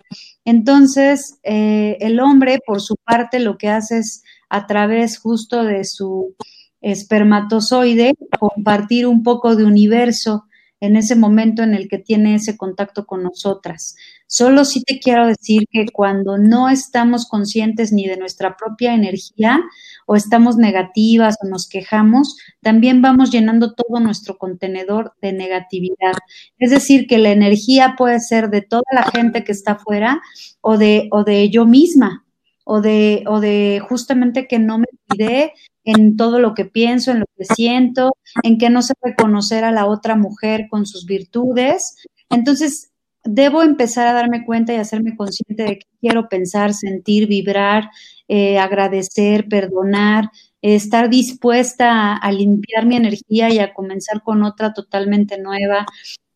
Entonces, 0.43 1.39
eh, 1.43 1.97
el 2.01 2.19
hombre, 2.19 2.59
por 2.65 2.81
su 2.81 2.95
parte, 2.97 3.39
lo 3.39 3.57
que 3.57 3.69
hace 3.69 3.99
es 3.99 4.23
a 4.55 4.67
través 4.67 5.19
justo 5.19 5.65
de 5.65 5.83
su 5.83 6.33
espermatozoide 6.79 8.13
compartir 8.39 9.05
un 9.05 9.21
poco 9.21 9.57
de 9.57 9.65
universo 9.65 10.45
en 10.79 10.95
ese 10.95 11.17
momento 11.17 11.61
en 11.61 11.73
el 11.73 11.89
que 11.89 11.97
tiene 11.97 12.35
ese 12.35 12.55
contacto 12.55 13.05
con 13.05 13.21
nosotras. 13.21 13.95
Solo 14.27 14.63
sí 14.63 14.81
te 14.83 14.99
quiero 14.99 15.27
decir 15.27 15.65
que 15.69 15.87
cuando 15.91 16.37
no 16.37 16.69
estamos 16.69 17.27
conscientes 17.27 17.91
ni 17.91 18.05
de 18.07 18.15
nuestra 18.15 18.55
propia 18.55 18.93
energía 18.93 19.61
o 20.05 20.15
estamos 20.15 20.55
negativas 20.55 21.35
o 21.41 21.47
nos 21.47 21.67
quejamos, 21.67 22.37
también 22.61 23.01
vamos 23.01 23.31
llenando 23.31 23.73
todo 23.73 23.99
nuestro 23.99 24.37
contenedor 24.37 25.15
de 25.21 25.33
negatividad. 25.33 26.13
Es 26.59 26.71
decir, 26.71 27.07
que 27.07 27.17
la 27.17 27.31
energía 27.31 27.95
puede 27.97 28.21
ser 28.21 28.49
de 28.49 28.61
toda 28.61 28.83
la 28.93 29.03
gente 29.03 29.43
que 29.43 29.51
está 29.51 29.73
afuera 29.73 30.21
o 30.61 30.77
de, 30.77 31.09
o 31.11 31.25
de 31.25 31.49
yo 31.49 31.65
misma 31.65 32.24
o 32.65 32.81
de, 32.81 33.23
o 33.27 33.39
de 33.39 33.81
justamente 33.87 34.47
que 34.47 34.59
no 34.59 34.79
me 34.79 34.87
cuidé 35.07 35.53
en 35.85 36.17
todo 36.17 36.39
lo 36.39 36.53
que 36.53 36.65
pienso, 36.65 37.11
en 37.11 37.21
lo 37.21 37.25
que 37.37 37.45
siento, 37.45 38.11
en 38.43 38.57
que 38.57 38.69
no 38.69 38.81
sé 38.81 38.93
reconocer 39.01 39.63
a 39.63 39.71
la 39.71 39.85
otra 39.85 40.15
mujer 40.15 40.67
con 40.69 40.85
sus 40.85 41.05
virtudes. 41.05 41.95
Entonces, 42.29 42.91
debo 43.23 43.61
empezar 43.63 44.07
a 44.07 44.13
darme 44.13 44.45
cuenta 44.45 44.73
y 44.73 44.77
hacerme 44.77 45.15
consciente 45.15 45.63
de 45.63 45.79
que 45.79 45.87
quiero 46.01 46.27
pensar, 46.27 46.73
sentir, 46.73 47.27
vibrar, 47.27 47.89
eh, 48.27 48.57
agradecer, 48.57 49.47
perdonar, 49.47 50.29
estar 50.61 51.09
dispuesta 51.09 52.15
a, 52.15 52.31
limpiar 52.31 52.85
mi 52.87 52.95
energía 52.95 53.53
y 53.53 53.59
a 53.59 53.73
comenzar 53.73 54.23
con 54.23 54.43
otra 54.43 54.73
totalmente 54.73 55.37
nueva. 55.37 55.85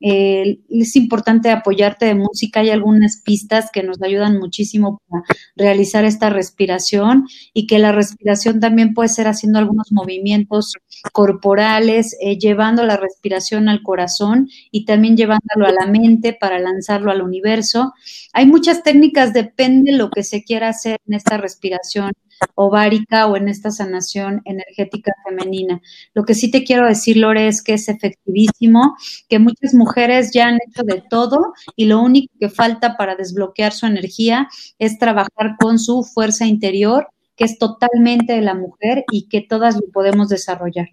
Eh, 0.01 0.59
es 0.69 0.95
importante 0.95 1.49
apoyarte 1.49 2.05
de 2.05 2.15
música, 2.15 2.61
hay 2.61 2.69
algunas 2.69 3.21
pistas 3.23 3.69
que 3.71 3.83
nos 3.83 4.01
ayudan 4.01 4.37
muchísimo 4.37 5.01
para 5.07 5.23
realizar 5.55 6.05
esta 6.05 6.29
respiración 6.29 7.27
y 7.53 7.67
que 7.67 7.79
la 7.79 7.91
respiración 7.91 8.59
también 8.59 8.93
puede 8.93 9.09
ser 9.09 9.27
haciendo 9.27 9.59
algunos 9.59 9.91
movimientos 9.91 10.73
corporales, 11.11 12.15
eh, 12.21 12.37
llevando 12.37 12.85
la 12.85 12.97
respiración 12.97 13.67
al 13.67 13.83
corazón 13.83 14.47
y 14.71 14.85
también 14.85 15.17
llevándolo 15.17 15.67
a 15.67 15.71
la 15.71 15.85
mente 15.85 16.37
para 16.39 16.59
lanzarlo 16.59 17.11
al 17.11 17.21
universo. 17.21 17.93
Hay 18.33 18.45
muchas 18.45 18.83
técnicas, 18.83 19.33
depende 19.33 19.91
lo 19.91 20.09
que 20.09 20.23
se 20.23 20.43
quiera 20.43 20.69
hacer 20.69 20.97
en 21.07 21.15
esta 21.15 21.37
respiración 21.37 22.11
ovárica 22.55 23.27
o 23.27 23.37
en 23.37 23.49
esta 23.49 23.71
sanación 23.71 24.41
energética 24.45 25.13
femenina. 25.27 25.81
Lo 26.13 26.23
que 26.25 26.33
sí 26.33 26.51
te 26.51 26.63
quiero 26.63 26.87
decir, 26.87 27.17
Lore, 27.17 27.47
es 27.47 27.61
que 27.61 27.73
es 27.73 27.89
efectivísimo, 27.89 28.95
que 29.27 29.39
muchas 29.39 29.73
mujeres 29.73 30.31
ya 30.33 30.47
han 30.47 30.59
hecho 30.67 30.83
de 30.83 31.03
todo 31.09 31.53
y 31.75 31.85
lo 31.85 32.01
único 32.01 32.33
que 32.39 32.49
falta 32.49 32.97
para 32.97 33.15
desbloquear 33.15 33.73
su 33.73 33.85
energía 33.85 34.47
es 34.77 34.97
trabajar 34.99 35.57
con 35.59 35.79
su 35.79 36.03
fuerza 36.03 36.45
interior, 36.45 37.07
que 37.35 37.45
es 37.45 37.57
totalmente 37.57 38.33
de 38.33 38.41
la 38.41 38.53
mujer 38.53 39.05
y 39.11 39.27
que 39.27 39.41
todas 39.41 39.75
lo 39.75 39.89
podemos 39.91 40.29
desarrollar. 40.29 40.89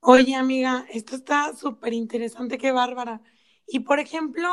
Oye, 0.00 0.34
amiga, 0.34 0.84
esto 0.90 1.16
está 1.16 1.56
súper 1.56 1.94
interesante, 1.94 2.58
qué 2.58 2.72
bárbara. 2.72 3.22
Y 3.66 3.80
por 3.80 3.98
ejemplo, 3.98 4.50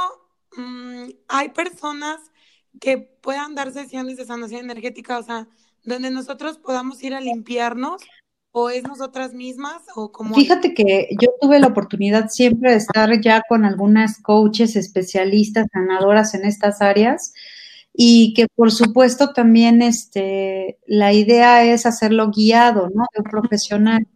mm, 0.55 1.09
hay 1.27 1.49
personas 1.49 2.30
que 2.79 2.97
puedan 2.97 3.55
dar 3.55 3.71
sesiones 3.71 4.17
de 4.17 4.25
sanación 4.25 4.61
energética, 4.61 5.19
o 5.19 5.23
sea, 5.23 5.47
donde 5.83 6.11
nosotros 6.11 6.57
podamos 6.57 7.01
ir 7.03 7.13
a 7.13 7.21
limpiarnos 7.21 8.01
o 8.51 8.69
es 8.69 8.83
nosotras 8.83 9.33
mismas 9.33 9.81
o 9.95 10.11
como 10.11 10.35
Fíjate 10.35 10.73
que 10.73 11.09
yo 11.19 11.29
tuve 11.39 11.59
la 11.59 11.67
oportunidad 11.67 12.27
siempre 12.29 12.71
de 12.71 12.77
estar 12.77 13.09
ya 13.21 13.41
con 13.47 13.65
algunas 13.65 14.21
coaches 14.21 14.75
especialistas 14.75 15.67
sanadoras 15.71 16.33
en 16.35 16.45
estas 16.45 16.81
áreas 16.81 17.33
y 17.93 18.33
que 18.33 18.47
por 18.55 18.71
supuesto 18.71 19.33
también 19.33 19.81
este 19.81 20.79
la 20.85 21.13
idea 21.13 21.63
es 21.63 21.85
hacerlo 21.85 22.29
guiado, 22.29 22.89
¿no? 22.93 23.05
De 23.13 23.21
un 23.21 23.29
profesional. 23.29 24.07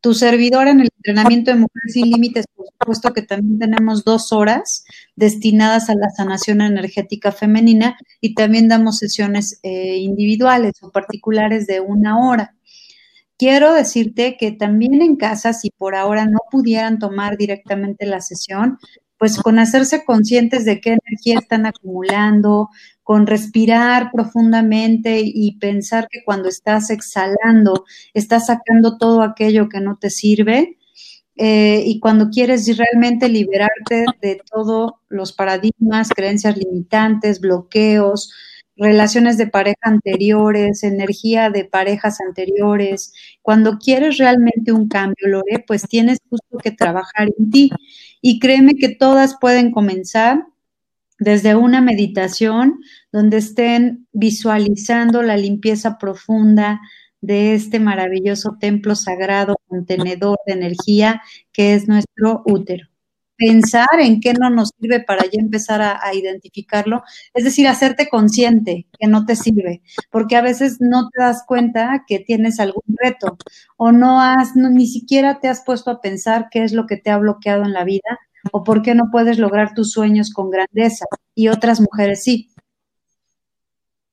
Tu 0.00 0.14
servidor 0.14 0.68
en 0.68 0.80
el 0.80 0.88
entrenamiento 0.96 1.50
de 1.50 1.56
Mujeres 1.56 1.92
Sin 1.92 2.10
Límites, 2.10 2.46
por 2.54 2.66
supuesto 2.66 3.12
que 3.12 3.22
también 3.22 3.58
tenemos 3.58 4.04
dos 4.04 4.32
horas 4.32 4.84
destinadas 5.16 5.90
a 5.90 5.94
la 5.94 6.10
sanación 6.10 6.60
energética 6.60 7.32
femenina 7.32 7.96
y 8.20 8.34
también 8.34 8.68
damos 8.68 8.98
sesiones 8.98 9.58
eh, 9.62 9.96
individuales 9.96 10.74
o 10.82 10.90
particulares 10.90 11.66
de 11.66 11.80
una 11.80 12.18
hora. 12.18 12.54
Quiero 13.38 13.74
decirte 13.74 14.36
que 14.38 14.52
también 14.52 15.02
en 15.02 15.16
casa, 15.16 15.52
si 15.52 15.70
por 15.70 15.94
ahora 15.94 16.24
no 16.24 16.38
pudieran 16.50 16.98
tomar 16.98 17.36
directamente 17.36 18.06
la 18.06 18.22
sesión, 18.22 18.78
pues 19.18 19.38
con 19.38 19.58
hacerse 19.58 20.04
conscientes 20.04 20.64
de 20.64 20.80
qué 20.80 20.96
energía 21.04 21.38
están 21.38 21.66
acumulando, 21.66 22.70
con 23.02 23.26
respirar 23.26 24.10
profundamente 24.12 25.20
y 25.24 25.58
pensar 25.58 26.08
que 26.10 26.24
cuando 26.24 26.48
estás 26.48 26.90
exhalando, 26.90 27.84
estás 28.14 28.46
sacando 28.46 28.98
todo 28.98 29.22
aquello 29.22 29.68
que 29.68 29.80
no 29.80 29.96
te 29.96 30.10
sirve. 30.10 30.76
Eh, 31.36 31.82
y 31.86 32.00
cuando 32.00 32.30
quieres 32.30 32.66
realmente 32.76 33.28
liberarte 33.28 34.06
de 34.22 34.40
todos 34.50 34.94
los 35.08 35.32
paradigmas, 35.32 36.08
creencias 36.08 36.56
limitantes, 36.56 37.40
bloqueos, 37.40 38.32
relaciones 38.76 39.38
de 39.38 39.46
pareja 39.46 39.76
anteriores, 39.82 40.82
energía 40.82 41.50
de 41.50 41.64
parejas 41.64 42.20
anteriores. 42.20 43.12
Cuando 43.42 43.78
quieres 43.78 44.18
realmente 44.18 44.72
un 44.72 44.88
cambio, 44.88 45.28
Lore, 45.28 45.64
pues 45.66 45.82
tienes 45.88 46.18
justo 46.28 46.58
que 46.58 46.70
trabajar 46.70 47.28
en 47.38 47.50
ti. 47.50 47.70
Y 48.20 48.38
créeme 48.38 48.74
que 48.74 48.88
todas 48.88 49.36
pueden 49.40 49.72
comenzar 49.72 50.46
desde 51.18 51.54
una 51.56 51.80
meditación 51.80 52.80
donde 53.12 53.38
estén 53.38 54.06
visualizando 54.12 55.22
la 55.22 55.36
limpieza 55.36 55.98
profunda 55.98 56.80
de 57.20 57.54
este 57.54 57.80
maravilloso 57.80 58.56
templo 58.60 58.94
sagrado, 58.94 59.56
contenedor 59.66 60.38
de 60.46 60.52
energía 60.52 61.22
que 61.52 61.74
es 61.74 61.88
nuestro 61.88 62.42
útero. 62.44 62.86
Pensar 63.36 64.00
en 64.00 64.20
qué 64.20 64.32
no 64.32 64.48
nos 64.50 64.70
sirve 64.80 65.00
para 65.00 65.24
ya 65.24 65.40
empezar 65.40 65.82
a, 65.82 66.14
identificarlo, 66.14 67.02
es 67.34 67.44
decir, 67.44 67.68
hacerte 67.68 68.08
consciente 68.08 68.86
que 68.98 69.06
no 69.08 69.26
te 69.26 69.36
sirve, 69.36 69.82
porque 70.10 70.36
a 70.36 70.42
veces 70.42 70.78
no 70.80 71.10
te 71.10 71.22
das 71.22 71.44
cuenta 71.46 72.04
que 72.06 72.18
tienes 72.18 72.60
algún 72.60 72.96
reto 72.96 73.36
o 73.76 73.92
no 73.92 74.20
has, 74.20 74.56
ni 74.56 74.86
siquiera 74.86 75.38
te 75.40 75.48
has 75.48 75.62
puesto 75.64 75.90
a 75.90 76.00
pensar 76.00 76.48
qué 76.50 76.64
es 76.64 76.72
lo 76.72 76.86
que 76.86 76.96
te 76.96 77.10
ha 77.10 77.18
bloqueado 77.18 77.64
en 77.64 77.72
la 77.72 77.84
vida 77.84 78.18
o 78.52 78.64
por 78.64 78.82
qué 78.82 78.94
no 78.94 79.10
puedes 79.10 79.38
lograr 79.38 79.74
tus 79.74 79.92
sueños 79.92 80.32
con 80.32 80.50
grandeza 80.50 81.06
y 81.34 81.48
otras 81.48 81.80
mujeres 81.80 82.22
sí. 82.22 82.50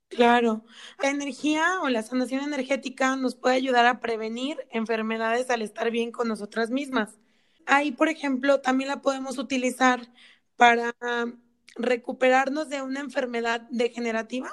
Claro, 0.09 0.63
la 1.01 1.09
energía 1.09 1.79
o 1.81 1.89
la 1.89 2.03
sanación 2.03 2.43
energética 2.43 3.15
nos 3.15 3.35
puede 3.35 3.55
ayudar 3.55 3.87
a 3.87 3.99
prevenir 3.99 4.57
enfermedades 4.69 5.49
al 5.49 5.63
estar 5.63 5.89
bien 5.89 6.11
con 6.11 6.27
nosotras 6.27 6.69
mismas. 6.69 7.17
Ahí, 7.65 7.91
por 7.91 8.09
ejemplo, 8.09 8.61
también 8.61 8.89
la 8.89 9.01
podemos 9.01 9.37
utilizar 9.37 10.01
para 10.55 10.93
recuperarnos 11.75 12.69
de 12.69 12.81
una 12.81 12.99
enfermedad 12.99 13.61
degenerativa. 13.69 14.49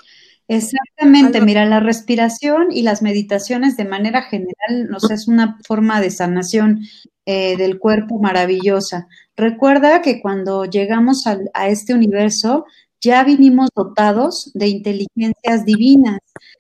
Exactamente, 0.48 1.40
mira, 1.40 1.64
la 1.64 1.78
respiración 1.78 2.72
y 2.72 2.82
las 2.82 3.02
meditaciones 3.02 3.76
de 3.76 3.84
manera 3.84 4.22
general 4.22 4.88
nos 4.88 5.10
es 5.10 5.28
una 5.28 5.58
forma 5.64 6.00
de 6.00 6.10
sanación 6.10 6.80
eh, 7.24 7.56
del 7.56 7.78
cuerpo 7.78 8.18
maravillosa. 8.18 9.06
Recuerda 9.36 10.02
que 10.02 10.20
cuando 10.20 10.64
llegamos 10.64 11.26
a 11.26 11.68
este 11.68 11.94
universo, 11.94 12.64
ya 13.00 13.24
vinimos 13.24 13.70
dotados 13.74 14.50
de 14.54 14.68
inteligencias 14.68 15.64
divinas, 15.64 16.18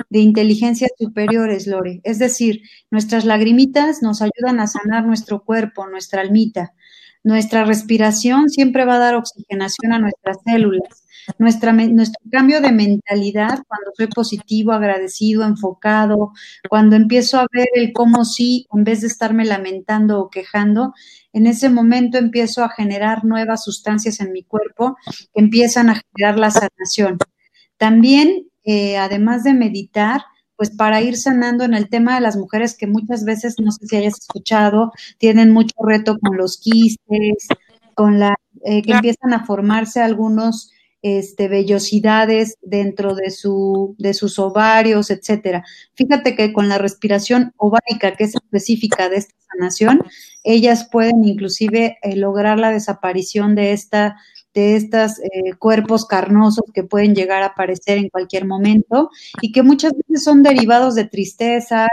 de 0.08 0.20
inteligencias 0.20 0.90
superiores, 0.98 1.66
Lore. 1.66 2.00
Es 2.04 2.18
decir, 2.18 2.62
nuestras 2.90 3.24
lagrimitas 3.24 4.02
nos 4.02 4.22
ayudan 4.22 4.60
a 4.60 4.66
sanar 4.66 5.06
nuestro 5.06 5.44
cuerpo, 5.44 5.86
nuestra 5.86 6.22
almita. 6.22 6.72
Nuestra 7.22 7.64
respiración 7.64 8.48
siempre 8.48 8.86
va 8.86 8.94
a 8.94 8.98
dar 8.98 9.14
oxigenación 9.16 9.92
a 9.92 9.98
nuestras 9.98 10.38
células. 10.44 11.04
Nuestra, 11.38 11.72
nuestro 11.72 12.20
cambio 12.30 12.60
de 12.60 12.72
mentalidad, 12.72 13.62
cuando 13.68 13.90
soy 13.96 14.06
positivo, 14.08 14.72
agradecido, 14.72 15.44
enfocado, 15.44 16.32
cuando 16.68 16.96
empiezo 16.96 17.38
a 17.38 17.46
ver 17.52 17.68
el 17.74 17.92
cómo 17.92 18.24
sí, 18.24 18.66
en 18.72 18.84
vez 18.84 19.00
de 19.00 19.06
estarme 19.06 19.44
lamentando 19.44 20.20
o 20.20 20.30
quejando, 20.30 20.94
en 21.32 21.46
ese 21.46 21.70
momento 21.70 22.18
empiezo 22.18 22.64
a 22.64 22.70
generar 22.70 23.24
nuevas 23.24 23.64
sustancias 23.64 24.20
en 24.20 24.32
mi 24.32 24.42
cuerpo 24.42 24.96
que 25.06 25.40
empiezan 25.40 25.90
a 25.90 26.00
generar 26.00 26.38
la 26.38 26.50
sanación. 26.50 27.18
También, 27.76 28.46
eh, 28.64 28.98
además 28.98 29.44
de 29.44 29.54
meditar, 29.54 30.22
pues 30.56 30.70
para 30.70 31.00
ir 31.00 31.16
sanando 31.16 31.64
en 31.64 31.72
el 31.72 31.88
tema 31.88 32.16
de 32.16 32.20
las 32.20 32.36
mujeres 32.36 32.76
que 32.76 32.86
muchas 32.86 33.24
veces, 33.24 33.54
no 33.58 33.70
sé 33.72 33.86
si 33.86 33.96
hayas 33.96 34.18
escuchado, 34.18 34.92
tienen 35.16 35.52
mucho 35.52 35.74
reto 35.82 36.18
con 36.18 36.36
los 36.36 36.58
quistes, 36.58 37.48
con 37.94 38.18
la, 38.18 38.34
eh, 38.64 38.82
que 38.82 38.92
empiezan 38.92 39.32
a 39.32 39.46
formarse 39.46 40.02
algunos 40.02 40.70
este, 41.02 41.48
vellosidades 41.48 42.56
dentro 42.62 43.14
de, 43.14 43.30
su, 43.30 43.94
de 43.98 44.14
sus 44.14 44.38
ovarios, 44.38 45.10
etcétera. 45.10 45.64
Fíjate 45.94 46.36
que 46.36 46.52
con 46.52 46.68
la 46.68 46.78
respiración 46.78 47.52
ovárica, 47.56 48.16
que 48.16 48.24
es 48.24 48.34
específica 48.34 49.08
de 49.08 49.16
esta 49.16 49.34
sanación, 49.52 50.02
ellas 50.44 50.88
pueden 50.90 51.24
inclusive 51.24 51.98
eh, 52.02 52.16
lograr 52.16 52.58
la 52.58 52.70
desaparición 52.70 53.54
de 53.54 53.72
esta 53.72 54.16
de 54.54 54.76
estos 54.76 55.20
eh, 55.20 55.54
cuerpos 55.58 56.06
carnosos 56.06 56.64
que 56.74 56.82
pueden 56.82 57.14
llegar 57.14 57.42
a 57.42 57.46
aparecer 57.46 57.98
en 57.98 58.08
cualquier 58.08 58.46
momento 58.46 59.10
y 59.40 59.52
que 59.52 59.62
muchas 59.62 59.92
veces 59.92 60.24
son 60.24 60.42
derivados 60.42 60.94
de 60.96 61.04
tristezas, 61.04 61.88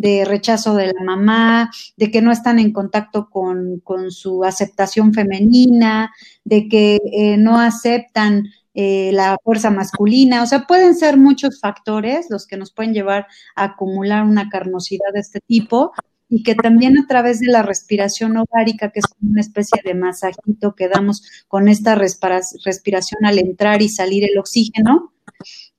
de 0.00 0.24
rechazo 0.24 0.74
de 0.76 0.86
la 0.86 1.04
mamá, 1.04 1.70
de 1.98 2.10
que 2.10 2.22
no 2.22 2.32
están 2.32 2.58
en 2.58 2.72
contacto 2.72 3.28
con, 3.28 3.82
su 4.08 4.44
aceptación 4.44 5.12
femenina, 5.12 6.10
de 6.42 6.68
que 6.68 6.98
eh, 7.12 7.36
no 7.36 7.60
aceptan 7.60 8.46
eh, 8.72 9.10
la 9.12 9.36
fuerza 9.44 9.70
masculina, 9.70 10.42
o 10.42 10.46
sea, 10.46 10.66
pueden 10.66 10.94
ser 10.94 11.18
muchos 11.18 11.60
factores 11.60 12.28
los 12.30 12.46
que 12.46 12.56
nos 12.56 12.72
pueden 12.72 12.94
llevar 12.94 13.26
a 13.56 13.64
acumular 13.64 14.24
una 14.24 14.48
carnosidad 14.48 15.12
de 15.12 15.20
este 15.20 15.40
tipo 15.40 15.92
y 16.30 16.44
que 16.44 16.54
también 16.54 16.96
a 16.96 17.06
través 17.06 17.40
de 17.40 17.48
la 17.48 17.62
respiración 17.62 18.38
ovárica, 18.38 18.90
que 18.90 19.00
es 19.00 19.06
una 19.20 19.42
especie 19.42 19.82
de 19.84 19.94
masajito 19.94 20.74
que 20.74 20.88
damos 20.88 21.22
con 21.46 21.68
esta 21.68 21.94
respiración 21.94 23.26
al 23.26 23.38
entrar 23.38 23.82
y 23.82 23.90
salir 23.90 24.24
el 24.24 24.38
oxígeno, 24.38 25.12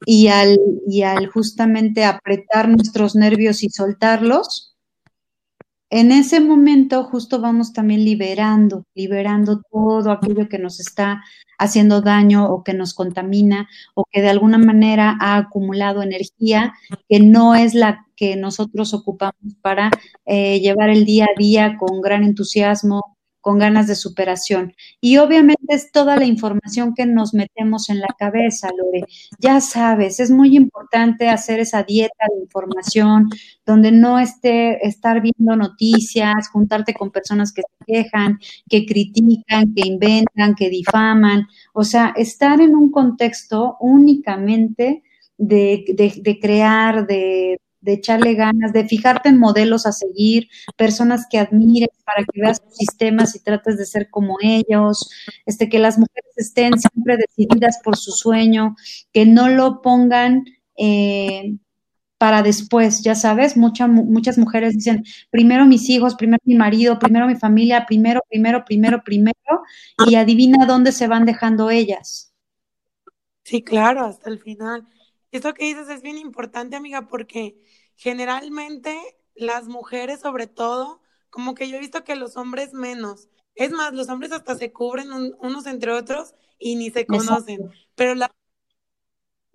y 0.06 0.28
al, 0.28 0.60
y 0.88 1.04
al 1.04 1.28
justamente 1.28 2.06
apretar 2.06 2.70
nuestros 2.70 3.16
nervios 3.16 3.64
y 3.64 3.70
soltarlos, 3.70 4.72
en 5.92 6.14
ese 6.14 6.40
momento 6.40 7.04
justo 7.04 7.42
vamos 7.42 7.74
también 7.74 8.06
liberando, 8.06 8.86
liberando 8.96 9.62
todo 9.70 10.12
aquello 10.12 10.48
que 10.48 10.58
nos 10.58 10.80
está 10.80 11.22
haciendo 11.60 12.02
daño 12.02 12.50
o 12.50 12.64
que 12.64 12.74
nos 12.74 12.94
contamina 12.94 13.68
o 13.94 14.06
que 14.10 14.22
de 14.22 14.30
alguna 14.30 14.58
manera 14.58 15.18
ha 15.20 15.36
acumulado 15.36 16.02
energía 16.02 16.74
que 17.10 17.20
no 17.20 17.56
es 17.56 17.74
la 17.74 18.08
que 18.16 18.38
nosotros 18.38 18.94
ocupamos 18.94 19.56
para 19.62 19.92
eh, 20.26 20.62
llevar 20.62 20.90
el 20.90 21.04
día 21.04 21.26
a 21.26 21.38
día 21.38 21.76
con 21.78 22.00
gran 22.00 22.24
entusiasmo, 22.24 23.18
con 23.42 23.58
ganas 23.58 23.88
de 23.88 23.96
superación. 23.96 24.74
Y 25.02 25.18
obviamente 25.18 25.76
es 25.76 25.92
toda 25.92 26.16
la 26.16 26.26
información 26.26 26.94
que 26.94 27.06
nos 27.06 27.34
metemos 27.34 27.90
en 27.90 28.00
la 28.00 28.16
cabeza, 28.18 28.70
Lore. 28.78 29.06
Ya 29.40 29.60
sabes, 29.60 30.20
es 30.20 30.32
muy 30.32 30.56
importante 30.56 31.28
hacer 31.28 31.60
esa 31.60 31.84
dieta 31.84 32.26
de 32.34 32.42
información 32.42 33.30
donde 33.66 33.92
no 33.92 34.20
esté 34.20 34.86
estar 34.88 35.22
viendo 35.22 35.56
noticias, 35.56 36.50
juntarte 36.50 36.94
con 36.94 37.12
personas 37.12 37.52
que 37.52 37.64
se 37.64 37.86
quejan, 37.86 38.40
que 38.70 38.86
critican, 38.86 39.74
que 39.74 39.88
inventan, 39.88 40.56
que 40.56 40.70
difaman, 40.70 41.48
o 41.74 41.84
sea, 41.84 42.14
estar 42.16 42.62
en 42.62 42.76
un 42.76 42.92
contexto 42.92 43.78
únicamente 43.80 45.04
de, 45.38 45.84
de 46.22 46.40
crear, 46.40 47.08
de, 47.08 47.58
de 47.82 47.94
echarle 47.94 48.36
ganas, 48.36 48.74
de 48.74 48.88
fijarte 48.88 49.30
en 49.30 49.38
modelos 49.38 49.86
a 49.86 49.92
seguir, 49.92 50.48
personas 50.78 51.26
que 51.30 51.40
admires 51.40 51.90
para 52.06 52.24
que 52.24 52.42
veas 52.42 52.62
sus 52.64 52.78
sistemas 52.78 53.36
y 53.36 53.40
trates 53.40 53.78
de 53.78 53.86
ser 53.86 54.10
como 54.10 54.38
ellos, 54.42 55.10
este, 55.46 55.68
que 55.68 55.80
las 55.80 55.98
mujeres 55.98 56.32
estén 56.38 56.80
siempre 56.80 57.18
decididas 57.18 57.80
por 57.84 57.98
su 57.98 58.12
sueño, 58.12 58.76
que 59.12 59.26
no 59.26 59.50
lo 59.50 59.82
pongan 59.82 60.46
eh, 60.78 61.56
para 62.22 62.44
después, 62.44 63.02
ya 63.02 63.16
sabes, 63.16 63.58
muchas 63.58 63.90
muchas 63.90 64.38
mujeres 64.38 64.76
dicen, 64.76 65.04
primero 65.32 65.66
mis 65.66 65.90
hijos, 65.90 66.14
primero 66.14 66.40
mi 66.46 66.54
marido, 66.54 67.00
primero 67.00 67.26
mi 67.26 67.36
familia, 67.36 67.88
primero, 67.88 68.22
primero, 68.30 68.64
primero, 68.64 69.04
primero, 69.04 69.64
y 70.08 70.14
adivina 70.14 70.68
dónde 70.68 70.92
se 70.92 71.08
van 71.08 71.26
dejando 71.26 71.72
ellas. 71.72 72.32
Sí, 73.44 73.64
claro, 73.64 74.06
hasta 74.06 74.30
el 74.30 74.40
final. 74.40 74.88
Esto 75.32 75.54
que 75.54 75.66
dices 75.66 75.90
es 75.90 76.02
bien 76.02 76.18
importante, 76.18 76.76
amiga, 76.76 77.08
porque 77.08 77.58
generalmente 77.96 78.98
las 79.36 79.68
mujeres, 79.68 80.20
sobre 80.20 80.48
todo, 80.48 81.02
como 81.30 81.56
que 81.56 81.70
yo 81.70 81.78
he 81.78 81.80
visto 81.80 82.04
que 82.04 82.16
los 82.16 82.38
hombres 82.38 82.74
menos. 82.74 83.30
Es 83.56 83.72
más, 83.72 83.94
los 83.94 84.10
hombres 84.10 84.32
hasta 84.32 84.56
se 84.56 84.72
cubren 84.72 85.12
unos 85.12 85.66
entre 85.66 85.92
otros 85.92 86.36
y 86.60 86.76
ni 86.76 86.92
se 86.92 87.06
conocen. 87.06 87.72
Pero 87.96 88.16
la, 88.16 88.32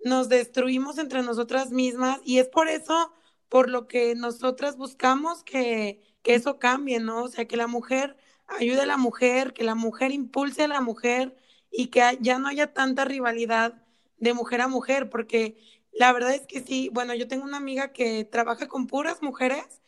nos 0.03 0.29
destruimos 0.29 0.97
entre 0.97 1.21
nosotras 1.21 1.71
mismas 1.71 2.19
y 2.23 2.39
es 2.39 2.47
por 2.49 2.67
eso, 2.67 3.13
por 3.49 3.69
lo 3.69 3.87
que 3.87 4.15
nosotras 4.15 4.77
buscamos 4.77 5.43
que, 5.43 6.01
que 6.23 6.35
eso 6.35 6.59
cambie, 6.59 6.99
¿no? 6.99 7.23
O 7.23 7.27
sea, 7.27 7.47
que 7.47 7.57
la 7.57 7.67
mujer 7.67 8.17
ayude 8.47 8.81
a 8.81 8.85
la 8.85 8.97
mujer, 8.97 9.53
que 9.53 9.63
la 9.63 9.75
mujer 9.75 10.11
impulse 10.11 10.63
a 10.63 10.67
la 10.67 10.81
mujer 10.81 11.35
y 11.71 11.87
que 11.87 12.17
ya 12.21 12.39
no 12.39 12.47
haya 12.47 12.73
tanta 12.73 13.05
rivalidad 13.05 13.83
de 14.19 14.33
mujer 14.33 14.61
a 14.61 14.67
mujer, 14.67 15.09
porque 15.09 15.57
la 15.91 16.13
verdad 16.13 16.33
es 16.33 16.45
que 16.47 16.61
sí, 16.61 16.89
bueno, 16.93 17.13
yo 17.15 17.27
tengo 17.27 17.43
una 17.43 17.57
amiga 17.57 17.91
que 17.91 18.23
trabaja 18.23 18.67
con 18.67 18.87
puras 18.87 19.21
mujeres 19.21 19.81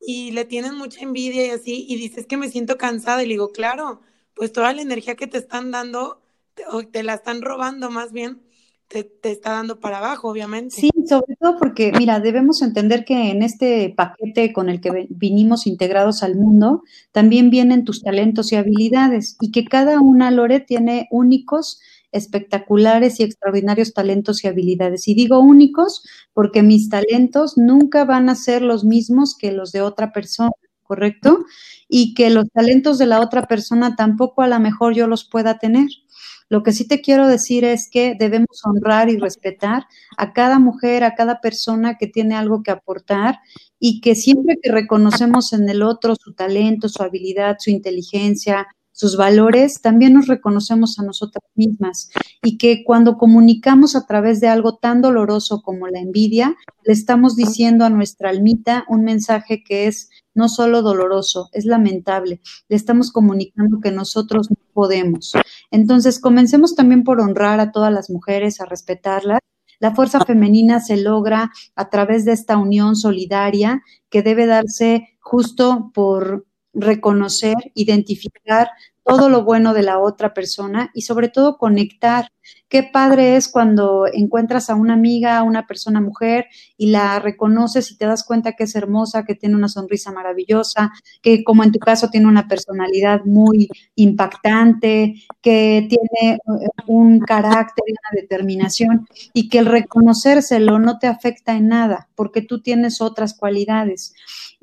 y 0.00 0.32
le 0.32 0.44
tienen 0.44 0.76
mucha 0.76 1.00
envidia 1.00 1.46
y 1.46 1.50
así, 1.50 1.86
y 1.88 1.96
dices 1.96 2.26
que 2.26 2.36
me 2.36 2.50
siento 2.50 2.76
cansada 2.76 3.22
y 3.22 3.26
le 3.26 3.34
digo, 3.34 3.50
claro, 3.50 4.00
pues 4.34 4.52
toda 4.52 4.72
la 4.72 4.82
energía 4.82 5.16
que 5.16 5.26
te 5.26 5.38
están 5.38 5.70
dando, 5.70 6.20
te, 6.54 6.64
o 6.70 6.86
te 6.86 7.02
la 7.02 7.14
están 7.14 7.40
robando 7.40 7.90
más 7.90 8.12
bien, 8.12 8.42
te, 8.88 9.04
te, 9.04 9.30
está 9.30 9.52
dando 9.52 9.80
para 9.80 9.98
abajo, 9.98 10.28
obviamente. 10.28 10.74
Sí, 10.74 10.90
sobre 11.08 11.36
todo 11.40 11.58
porque, 11.58 11.90
mira, 11.96 12.20
debemos 12.20 12.60
entender 12.60 13.04
que 13.06 13.30
en 13.30 13.42
este 13.42 13.94
paquete 13.96 14.52
con 14.52 14.68
el 14.68 14.80
que 14.80 15.06
vinimos 15.08 15.66
integrados 15.66 16.22
al 16.22 16.36
mundo, 16.36 16.82
también 17.10 17.48
vienen 17.48 17.84
tus 17.84 18.02
talentos 18.02 18.52
y 18.52 18.56
habilidades 18.56 19.36
y 19.40 19.50
que 19.50 19.64
cada 19.64 20.00
una, 20.00 20.30
Lore, 20.30 20.60
tiene 20.60 21.08
únicos 21.10 21.80
espectaculares 22.14 23.18
y 23.18 23.24
extraordinarios 23.24 23.92
talentos 23.92 24.44
y 24.44 24.48
habilidades. 24.48 25.08
Y 25.08 25.14
digo 25.14 25.40
únicos 25.40 26.02
porque 26.32 26.62
mis 26.62 26.88
talentos 26.88 27.58
nunca 27.58 28.04
van 28.04 28.28
a 28.28 28.36
ser 28.36 28.62
los 28.62 28.84
mismos 28.84 29.36
que 29.36 29.52
los 29.52 29.72
de 29.72 29.82
otra 29.82 30.12
persona, 30.12 30.52
¿correcto? 30.84 31.44
Y 31.88 32.14
que 32.14 32.30
los 32.30 32.48
talentos 32.50 32.98
de 32.98 33.06
la 33.06 33.20
otra 33.20 33.46
persona 33.46 33.96
tampoco 33.96 34.42
a 34.42 34.48
lo 34.48 34.60
mejor 34.60 34.94
yo 34.94 35.08
los 35.08 35.24
pueda 35.24 35.58
tener. 35.58 35.88
Lo 36.48 36.62
que 36.62 36.72
sí 36.72 36.86
te 36.86 37.00
quiero 37.00 37.26
decir 37.26 37.64
es 37.64 37.88
que 37.90 38.14
debemos 38.16 38.60
honrar 38.64 39.08
y 39.08 39.16
respetar 39.16 39.86
a 40.16 40.32
cada 40.32 40.60
mujer, 40.60 41.02
a 41.02 41.14
cada 41.16 41.40
persona 41.40 41.96
que 41.98 42.06
tiene 42.06 42.36
algo 42.36 42.62
que 42.62 42.70
aportar 42.70 43.40
y 43.80 44.00
que 44.00 44.14
siempre 44.14 44.58
que 44.62 44.70
reconocemos 44.70 45.52
en 45.52 45.68
el 45.68 45.82
otro 45.82 46.14
su 46.14 46.32
talento, 46.34 46.88
su 46.88 47.02
habilidad, 47.02 47.56
su 47.58 47.70
inteligencia, 47.70 48.68
sus 48.94 49.16
valores, 49.16 49.82
también 49.82 50.14
nos 50.14 50.28
reconocemos 50.28 51.00
a 51.00 51.02
nosotras 51.02 51.42
mismas 51.56 52.10
y 52.42 52.58
que 52.58 52.84
cuando 52.84 53.18
comunicamos 53.18 53.96
a 53.96 54.06
través 54.06 54.40
de 54.40 54.46
algo 54.46 54.76
tan 54.76 55.02
doloroso 55.02 55.62
como 55.62 55.88
la 55.88 55.98
envidia, 55.98 56.54
le 56.84 56.92
estamos 56.92 57.34
diciendo 57.34 57.84
a 57.84 57.90
nuestra 57.90 58.30
almita 58.30 58.84
un 58.88 59.02
mensaje 59.02 59.64
que 59.64 59.88
es 59.88 60.10
no 60.32 60.48
solo 60.48 60.80
doloroso, 60.82 61.48
es 61.52 61.64
lamentable. 61.64 62.40
Le 62.68 62.76
estamos 62.76 63.10
comunicando 63.10 63.80
que 63.80 63.90
nosotros 63.90 64.48
no 64.50 64.56
podemos. 64.72 65.32
Entonces, 65.72 66.20
comencemos 66.20 66.76
también 66.76 67.02
por 67.02 67.20
honrar 67.20 67.58
a 67.58 67.72
todas 67.72 67.92
las 67.92 68.10
mujeres, 68.10 68.60
a 68.60 68.64
respetarlas. 68.64 69.40
La 69.80 69.92
fuerza 69.92 70.24
femenina 70.24 70.78
se 70.78 70.96
logra 70.96 71.50
a 71.74 71.90
través 71.90 72.24
de 72.24 72.32
esta 72.32 72.58
unión 72.58 72.94
solidaria 72.94 73.82
que 74.08 74.22
debe 74.22 74.46
darse 74.46 75.08
justo 75.20 75.90
por 75.92 76.46
reconocer, 76.74 77.56
identificar 77.74 78.68
todo 79.04 79.28
lo 79.28 79.44
bueno 79.44 79.74
de 79.74 79.82
la 79.82 79.98
otra 79.98 80.32
persona 80.32 80.90
y 80.94 81.02
sobre 81.02 81.28
todo 81.28 81.58
conectar. 81.58 82.28
Qué 82.68 82.82
padre 82.82 83.36
es 83.36 83.48
cuando 83.48 84.06
encuentras 84.12 84.70
a 84.70 84.74
una 84.74 84.94
amiga, 84.94 85.38
a 85.38 85.42
una 85.42 85.66
persona 85.66 86.00
mujer 86.00 86.46
y 86.76 86.90
la 86.90 87.18
reconoces 87.18 87.90
y 87.90 87.96
te 87.96 88.06
das 88.06 88.24
cuenta 88.24 88.52
que 88.52 88.64
es 88.64 88.74
hermosa, 88.74 89.24
que 89.24 89.34
tiene 89.34 89.56
una 89.56 89.68
sonrisa 89.68 90.10
maravillosa, 90.10 90.90
que 91.22 91.44
como 91.44 91.62
en 91.64 91.72
tu 91.72 91.78
caso 91.78 92.08
tiene 92.08 92.26
una 92.26 92.48
personalidad 92.48 93.24
muy 93.24 93.68
impactante, 93.94 95.14
que 95.42 95.86
tiene 95.88 96.34
eh, 96.36 96.68
un 96.86 97.20
carácter 97.20 97.84
y 97.86 97.92
una 97.92 98.22
determinación 98.22 99.06
y 99.34 99.48
que 99.48 99.58
el 99.58 99.66
reconocérselo 99.66 100.78
no 100.78 100.98
te 100.98 101.06
afecta 101.06 101.54
en 101.54 101.68
nada 101.68 102.08
porque 102.14 102.42
tú 102.42 102.62
tienes 102.62 103.00
otras 103.00 103.34
cualidades. 103.34 104.14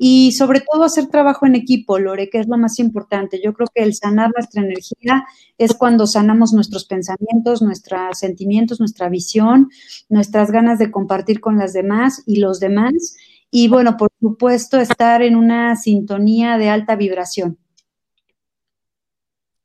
Y 0.03 0.31
sobre 0.31 0.61
todo 0.61 0.83
hacer 0.83 1.09
trabajo 1.09 1.45
en 1.45 1.53
equipo, 1.53 1.99
Lore, 1.99 2.27
que 2.31 2.39
es 2.39 2.47
lo 2.47 2.57
más 2.57 2.79
importante. 2.79 3.39
Yo 3.39 3.53
creo 3.53 3.67
que 3.71 3.83
el 3.83 3.93
sanar 3.93 4.31
nuestra 4.35 4.63
energía 4.63 5.27
es 5.59 5.75
cuando 5.75 6.07
sanamos 6.07 6.53
nuestros 6.53 6.85
pensamientos, 6.85 7.61
nuestros 7.61 8.17
sentimientos, 8.17 8.79
nuestra 8.79 9.09
visión, 9.09 9.69
nuestras 10.09 10.49
ganas 10.49 10.79
de 10.79 10.89
compartir 10.89 11.39
con 11.39 11.59
las 11.59 11.73
demás 11.73 12.23
y 12.25 12.39
los 12.39 12.59
demás. 12.59 13.15
Y 13.51 13.67
bueno, 13.67 13.95
por 13.95 14.09
supuesto, 14.19 14.79
estar 14.79 15.21
en 15.21 15.35
una 15.35 15.75
sintonía 15.75 16.57
de 16.57 16.69
alta 16.69 16.95
vibración. 16.95 17.59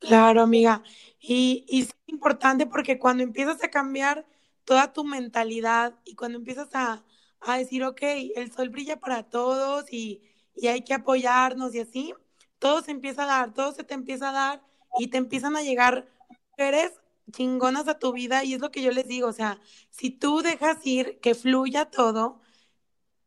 Claro, 0.01 0.43
amiga. 0.43 0.83
Y, 1.19 1.65
y 1.67 1.81
es 1.81 1.95
importante 2.09 2.67
porque 2.67 2.99
cuando 2.99 3.23
empiezas 3.23 3.65
a 3.65 3.71
cambiar 3.71 4.27
toda 4.67 4.93
tu 4.93 5.03
mentalidad 5.03 5.95
y 6.05 6.15
cuando 6.15 6.37
empiezas 6.37 6.69
a, 6.75 7.07
a 7.41 7.59
decir, 7.59 7.85
ok, 7.85 8.01
el 8.37 8.53
sol 8.53 8.71
brilla 8.71 8.99
para 8.99 9.25
todos 9.25 9.93
y, 9.93 10.23
y 10.55 10.69
hay 10.69 10.83
que 10.83 10.95
apoyarnos 10.95 11.75
y 11.75 11.81
así, 11.81 12.15
todo 12.59 12.83
se 12.83 12.91
empieza 12.93 13.25
a 13.25 13.27
dar, 13.27 13.55
todo 13.55 13.73
se 13.73 13.85
te 13.85 13.95
empieza 13.95 14.31
a 14.31 14.33
dar 14.33 14.63
y 14.99 15.09
te 15.09 15.19
empiezan 15.19 15.57
a 15.57 15.63
llegar 15.63 16.09
mujeres 16.53 16.93
chingonas 17.33 17.89
a 17.89 17.99
tu 17.99 18.13
vida 18.13 18.45
y 18.45 18.55
es 18.55 18.61
lo 18.61 18.71
que 18.71 18.83
yo 18.83 18.91
les 18.93 19.07
digo, 19.09 19.29
o 19.29 19.33
sea, 19.33 19.61
si 19.91 20.11
tú 20.11 20.43
dejas 20.43 20.79
ir, 20.87 21.19
que 21.21 21.35
fluya 21.35 21.87
todo, 21.87 22.41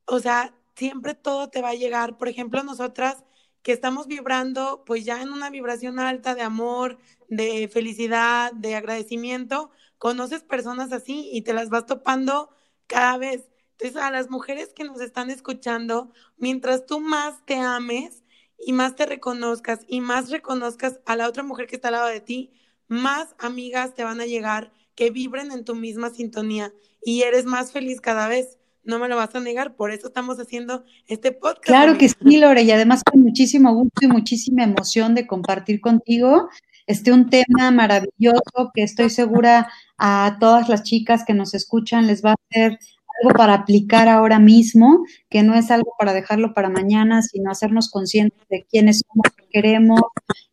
o 0.06 0.20
sea, 0.20 0.54
siempre 0.76 1.16
todo 1.16 1.50
te 1.50 1.62
va 1.62 1.70
a 1.70 1.76
llegar. 1.76 2.18
Por 2.18 2.28
ejemplo, 2.30 2.64
nosotras 2.64 3.24
que 3.62 3.72
estamos 3.74 4.08
vibrando 4.08 4.84
pues 4.86 5.06
ya 5.06 5.22
en 5.22 5.32
una 5.32 5.50
vibración 5.50 6.00
alta 6.00 6.36
de 6.36 6.42
amor, 6.42 6.98
de 7.30 7.68
felicidad, 7.68 8.54
de 8.54 8.76
agradecimiento, 8.76 9.72
conoces 9.98 10.44
personas 10.44 10.92
así 10.94 11.30
y 11.34 11.42
te 11.44 11.54
las 11.54 11.70
vas 11.70 11.86
topando 11.86 12.50
cada 12.88 13.18
vez. 13.18 13.49
Entonces, 13.80 14.02
a 14.02 14.12
las 14.12 14.30
mujeres 14.30 14.74
que 14.76 14.84
nos 14.84 15.00
están 15.00 15.30
escuchando, 15.30 16.12
mientras 16.38 16.86
tú 16.86 17.00
más 17.00 17.46
te 17.46 17.56
ames 17.56 18.24
y 18.60 18.74
más 18.74 18.98
te 18.98 19.06
reconozcas 19.06 19.80
y 19.88 20.02
más 20.02 20.30
reconozcas 20.30 21.00
a 21.06 21.16
la 21.16 21.30
otra 21.30 21.44
mujer 21.44 21.68
que 21.68 21.78
está 21.78 21.88
al 21.88 21.94
lado 21.94 22.08
de 22.08 22.20
ti, 22.20 22.52
más 22.90 23.36
amigas 23.40 23.94
te 23.94 24.04
van 24.04 24.20
a 24.20 24.26
llegar 24.26 24.74
que 24.96 25.12
vibren 25.12 25.54
en 25.54 25.64
tu 25.64 25.76
misma 25.76 26.10
sintonía 26.10 26.74
y 27.02 27.22
eres 27.22 27.46
más 27.46 27.72
feliz 27.72 28.02
cada 28.02 28.28
vez. 28.28 28.58
No 28.84 29.00
me 29.00 29.08
lo 29.08 29.16
vas 29.16 29.34
a 29.34 29.40
negar, 29.40 29.78
por 29.78 29.92
eso 29.92 30.08
estamos 30.08 30.40
haciendo 30.40 30.84
este 31.08 31.32
podcast. 31.32 31.64
Claro 31.66 31.98
que 31.98 32.10
sí, 32.10 32.38
Lore, 32.38 32.64
y 32.64 32.72
además 32.72 33.02
con 33.10 33.22
muchísimo 33.22 33.74
gusto 33.74 34.02
y 34.02 34.08
muchísima 34.08 34.64
emoción 34.64 35.16
de 35.16 35.26
compartir 35.26 35.80
contigo 35.80 36.50
este 36.86 37.14
un 37.14 37.30
tema 37.30 37.70
maravilloso 37.72 38.72
que 38.74 38.82
estoy 38.82 39.12
segura 39.12 39.72
a 39.98 40.38
todas 40.40 40.68
las 40.70 40.82
chicas 40.84 41.24
que 41.24 41.36
nos 41.36 41.54
escuchan 41.54 42.08
les 42.08 42.26
va 42.26 42.32
a 42.32 42.36
hacer 42.50 42.80
algo 43.22 43.36
para 43.38 43.54
aplicar 43.54 44.08
ahora 44.08 44.40
mismo, 44.40 45.06
que 45.30 45.44
no 45.44 45.56
es 45.56 45.72
algo 45.72 45.94
para 45.98 46.14
dejarlo 46.14 46.54
para 46.54 46.70
mañana, 46.70 47.22
sino 47.22 47.52
hacernos 47.52 47.90
conscientes 47.90 48.48
de 48.50 48.66
quiénes 48.70 49.04
somos, 49.08 49.26
qué 49.36 49.46
queremos, 49.50 50.02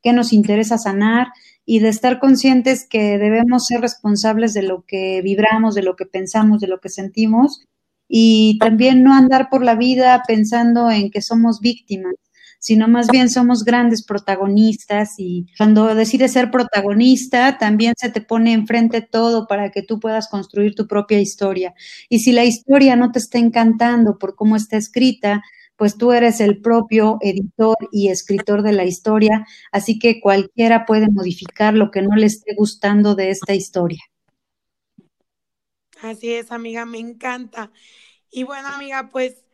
qué 0.03 0.13
nos 0.13 0.33
interesa 0.33 0.79
sanar 0.79 1.29
y 1.65 1.81
de 1.81 1.89
estar 1.89 2.21
conscientes 2.21 2.87
que 2.89 3.19
debemos 3.19 3.67
ser 3.67 3.81
responsables 3.81 4.55
de 4.55 4.63
lo 4.63 4.85
que 4.87 5.21
vibramos, 5.23 5.75
de 5.75 5.83
lo 5.83 5.97
que 5.97 6.07
pensamos, 6.07 6.61
de 6.61 6.69
lo 6.69 6.81
que 6.81 6.89
sentimos 6.89 7.65
y 8.09 8.59
también 8.59 9.03
no 9.03 9.13
andar 9.13 9.49
por 9.51 9.65
la 9.65 9.75
vida 9.75 10.23
pensando 10.27 10.91
en 10.91 11.11
que 11.11 11.23
somos 11.23 11.61
víctimas, 11.61 12.15
sino 12.67 12.89
más 12.89 13.07
bien 13.07 13.31
somos 13.31 13.63
grandes 13.63 14.03
protagonistas 14.03 15.15
y 15.19 15.47
cuando 15.57 15.95
decides 15.95 16.33
ser 16.33 16.51
protagonista, 16.51 17.59
también 17.59 17.95
se 17.97 18.11
te 18.11 18.21
pone 18.21 18.55
enfrente 18.55 19.03
todo 19.03 19.47
para 19.47 19.71
que 19.71 19.83
tú 19.83 20.01
puedas 20.01 20.27
construir 20.27 20.75
tu 20.75 20.89
propia 20.89 21.21
historia. 21.21 21.75
Y 22.09 22.19
si 22.19 22.33
la 22.33 22.45
historia 22.45 22.97
no 22.97 23.13
te 23.13 23.21
está 23.21 23.39
encantando 23.39 24.19
por 24.19 24.35
cómo 24.35 24.57
está 24.57 24.77
escrita, 24.77 25.45
pues 25.77 25.97
tú 25.97 26.11
eres 26.11 26.41
el 26.41 26.61
propio 26.61 27.19
editor 27.21 27.77
y 27.93 28.09
escritor 28.09 28.63
de 28.63 28.73
la 28.73 28.85
historia, 28.85 29.47
así 29.71 30.01
que 30.01 30.21
cualquiera 30.21 30.87
puede 30.87 31.07
modificar 31.09 31.73
lo 31.73 31.93
que 31.93 32.03
no 32.03 32.17
le 32.17 32.27
esté 32.27 32.53
gustando 32.57 33.15
de 33.15 33.31
esta 33.31 33.55
historia. 33.55 34.03
Así 36.03 36.33
es, 36.33 36.51
amiga, 36.51 36.85
me 36.85 36.99
encanta. 36.99 37.71
Y 38.29 38.43
bueno, 38.43 38.67
amiga, 38.67 39.09
pues 39.09 39.46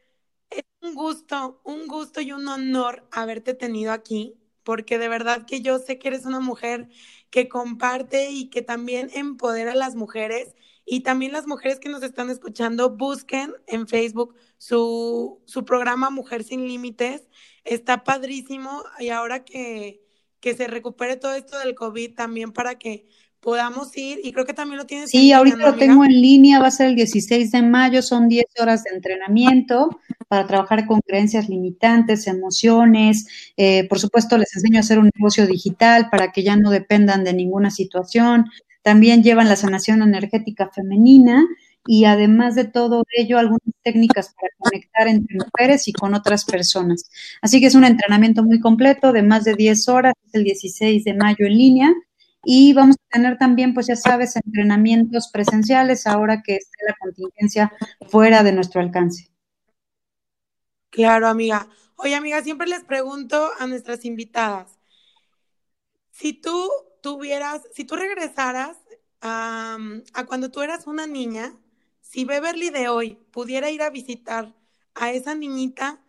es 0.56 0.64
un 0.80 0.94
gusto, 0.94 1.60
un 1.64 1.86
gusto 1.86 2.20
y 2.20 2.32
un 2.32 2.46
honor 2.48 3.06
haberte 3.10 3.54
tenido 3.54 3.92
aquí, 3.92 4.36
porque 4.62 4.98
de 4.98 5.08
verdad 5.08 5.46
que 5.46 5.60
yo 5.62 5.78
sé 5.78 5.98
que 5.98 6.08
eres 6.08 6.24
una 6.26 6.40
mujer 6.40 6.88
que 7.30 7.48
comparte 7.48 8.30
y 8.30 8.50
que 8.50 8.62
también 8.62 9.10
empodera 9.14 9.72
a 9.72 9.74
las 9.76 9.94
mujeres. 9.96 10.54
Y 10.84 11.00
también 11.02 11.32
las 11.32 11.46
mujeres 11.46 11.78
que 11.80 11.88
nos 11.88 12.02
están 12.02 12.30
escuchando, 12.30 12.90
busquen 12.90 13.54
en 13.66 13.86
Facebook 13.88 14.34
su, 14.58 15.40
su 15.46 15.64
programa 15.64 16.10
Mujer 16.10 16.44
sin 16.44 16.66
Límites. 16.66 17.28
Está 17.64 18.04
padrísimo. 18.04 18.82
Y 18.98 19.10
ahora 19.10 19.44
que, 19.44 20.02
que 20.40 20.54
se 20.54 20.66
recupere 20.66 21.16
todo 21.16 21.34
esto 21.34 21.58
del 21.58 21.74
COVID, 21.74 22.14
también 22.14 22.52
para 22.52 22.78
que 22.78 23.06
podamos 23.42 23.94
ir 23.96 24.20
y 24.22 24.33
creo 24.33 24.46
que 24.46 24.55
también 24.55 24.78
lo 24.78 24.87
tienes. 24.87 25.11
Sí, 25.11 25.33
ahorita 25.33 25.57
lo 25.57 25.74
tengo 25.74 26.05
en 26.05 26.12
línea, 26.12 26.61
va 26.61 26.68
a 26.68 26.70
ser 26.70 26.88
el 26.88 26.94
16 26.94 27.50
de 27.50 27.62
mayo, 27.62 28.00
son 28.00 28.28
10 28.28 28.44
horas 28.61 28.85
de 28.85 28.90
entrenamiento 28.94 30.00
para 30.28 30.46
trabajar 30.46 30.87
con 30.87 31.00
creencias 31.00 31.48
limitantes, 31.48 32.28
emociones, 32.28 33.26
eh, 33.57 33.87
por 33.88 33.98
supuesto 33.98 34.38
les 34.38 34.55
enseño 34.55 34.78
a 34.78 34.81
hacer 34.81 34.98
un 35.00 35.11
negocio 35.14 35.46
digital 35.46 36.09
para 36.09 36.31
que 36.31 36.44
ya 36.44 36.57
no 36.57 36.70
dependan 36.70 37.24
de 37.24 37.35
ninguna 37.35 37.70
situación, 37.70 38.46
también 38.83 39.24
llevan 39.24 39.48
la 39.48 39.57
sanación 39.57 40.02
energética 40.02 40.70
femenina 40.72 41.44
y 41.85 42.05
además 42.05 42.55
de 42.55 42.64
todo 42.64 43.02
ello, 43.16 43.38
algunas 43.38 43.61
técnicas 43.83 44.33
para 44.40 44.52
conectar 44.59 45.09
entre 45.09 45.37
mujeres 45.37 45.88
y 45.88 45.92
con 45.92 46.14
otras 46.14 46.44
personas. 46.44 47.11
Así 47.40 47.61
que 47.61 47.66
es 47.66 47.74
un 47.74 47.85
entrenamiento 47.85 48.44
muy 48.44 48.61
completo 48.61 49.12
de 49.12 49.24
más 49.24 49.42
de 49.42 49.55
10 49.55 49.88
horas, 49.88 50.14
es 50.28 50.35
el 50.35 50.44
16 50.44 51.02
de 51.02 51.14
mayo 51.14 51.44
en 51.44 51.59
línea 51.59 51.92
y 52.44 52.72
vamos 52.74 52.96
a 52.96 53.12
tener 53.12 53.38
también, 53.38 53.74
pues 53.74 53.87
ya 53.88 53.96
sabes, 53.96 54.37
entrenamientos 54.37 55.31
presenciales 55.33 56.07
ahora 56.07 56.42
que 56.42 56.57
esté 56.57 56.78
la 56.87 56.94
contingencia 57.00 57.72
fuera 58.09 58.42
de 58.42 58.52
nuestro 58.52 58.81
alcance. 58.81 59.28
Claro, 60.90 61.26
amiga. 61.28 61.68
Oye, 61.96 62.14
amiga, 62.14 62.42
siempre 62.42 62.68
les 62.68 62.85
pregunto 62.85 63.50
a 63.59 63.66
nuestras 63.66 64.05
invitadas, 64.05 64.78
si 66.11 66.33
tú 66.33 66.70
tuvieras, 67.02 67.62
si 67.72 67.85
tú 67.85 67.96
regresaras 67.96 68.78
a, 69.20 69.78
a 70.14 70.26
cuando 70.26 70.50
tú 70.50 70.62
eras 70.62 70.87
una 70.87 71.07
niña, 71.07 71.57
si 72.00 72.24
Beverly 72.24 72.70
de 72.70 72.88
hoy 72.88 73.18
pudiera 73.33 73.70
ir 73.70 73.83
a 73.83 73.90
visitar 73.90 74.55
a 74.94 75.11
esa 75.12 75.35
niñita, 75.35 76.00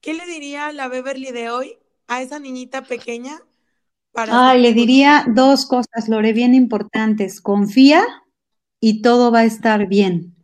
¿qué 0.00 0.14
le 0.14 0.26
diría 0.26 0.72
la 0.72 0.88
Beverly 0.88 1.30
de 1.32 1.50
hoy 1.50 1.78
a 2.08 2.22
esa 2.22 2.38
niñita 2.38 2.82
pequeña 2.82 3.42
Ay, 4.14 4.60
le 4.60 4.74
diría 4.74 5.24
dos 5.28 5.66
cosas, 5.66 6.08
Lore, 6.08 6.32
bien 6.32 6.54
importantes. 6.54 7.40
Confía 7.40 8.04
y 8.80 9.02
todo 9.02 9.30
va 9.32 9.40
a 9.40 9.44
estar 9.44 9.86
bien. 9.88 10.36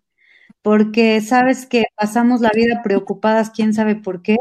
Porque 0.62 1.20
sabes 1.20 1.66
que 1.66 1.86
pasamos 1.96 2.40
la 2.40 2.50
vida 2.54 2.82
preocupadas, 2.82 3.50
quién 3.50 3.74
sabe 3.74 3.96
por 3.96 4.22
qué. 4.22 4.36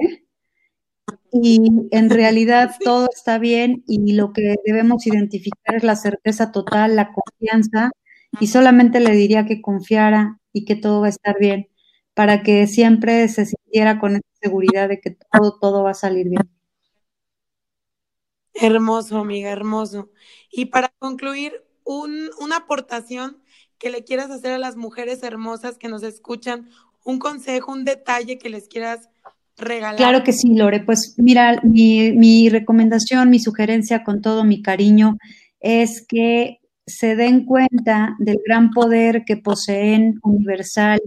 Y 1.31 1.61
en 1.91 2.09
realidad 2.09 2.75
todo 2.83 3.09
está 3.13 3.37
bien 3.37 3.83
y 3.87 4.13
lo 4.13 4.33
que 4.33 4.55
debemos 4.65 5.05
identificar 5.07 5.75
es 5.75 5.83
la 5.83 5.95
certeza 5.95 6.51
total, 6.51 6.95
la 6.95 7.11
confianza. 7.13 7.91
Y 8.39 8.47
solamente 8.47 8.99
le 8.99 9.11
diría 9.11 9.45
que 9.45 9.61
confiara 9.61 10.39
y 10.53 10.65
que 10.65 10.75
todo 10.75 11.01
va 11.01 11.07
a 11.07 11.09
estar 11.09 11.37
bien, 11.39 11.69
para 12.13 12.43
que 12.43 12.67
siempre 12.67 13.27
se 13.29 13.45
sintiera 13.45 13.99
con 13.99 14.15
esa 14.15 14.27
seguridad 14.41 14.89
de 14.89 14.99
que 14.99 15.11
todo, 15.31 15.57
todo 15.59 15.83
va 15.83 15.91
a 15.91 15.93
salir 15.93 16.29
bien. 16.29 16.49
Hermoso, 18.59 19.17
amiga, 19.17 19.49
hermoso. 19.49 20.09
Y 20.51 20.65
para 20.65 20.91
concluir, 20.99 21.53
un, 21.87 22.29
una 22.39 22.57
aportación 22.57 23.37
que 23.79 23.89
le 23.89 24.03
quieras 24.03 24.29
hacer 24.29 24.51
a 24.51 24.57
las 24.57 24.75
mujeres 24.75 25.23
hermosas 25.23 25.77
que 25.77 25.87
nos 25.87 26.03
escuchan, 26.03 26.69
un 27.05 27.19
consejo, 27.19 27.71
un 27.71 27.85
detalle 27.85 28.37
que 28.37 28.49
les 28.49 28.67
quieras 28.67 29.09
regalar. 29.57 29.95
Claro 29.95 30.23
que 30.23 30.33
sí, 30.33 30.53
Lore. 30.53 30.81
Pues 30.81 31.15
mira, 31.17 31.59
mi, 31.63 32.11
mi 32.11 32.49
recomendación, 32.49 33.29
mi 33.29 33.39
sugerencia 33.39 34.03
con 34.03 34.21
todo 34.21 34.43
mi 34.43 34.61
cariño 34.61 35.17
es 35.59 36.05
que 36.05 36.59
se 36.85 37.15
den 37.15 37.45
cuenta 37.45 38.15
del 38.19 38.39
gran 38.45 38.71
poder 38.71 39.23
que 39.25 39.37
poseen 39.37 40.19
universal 40.23 40.99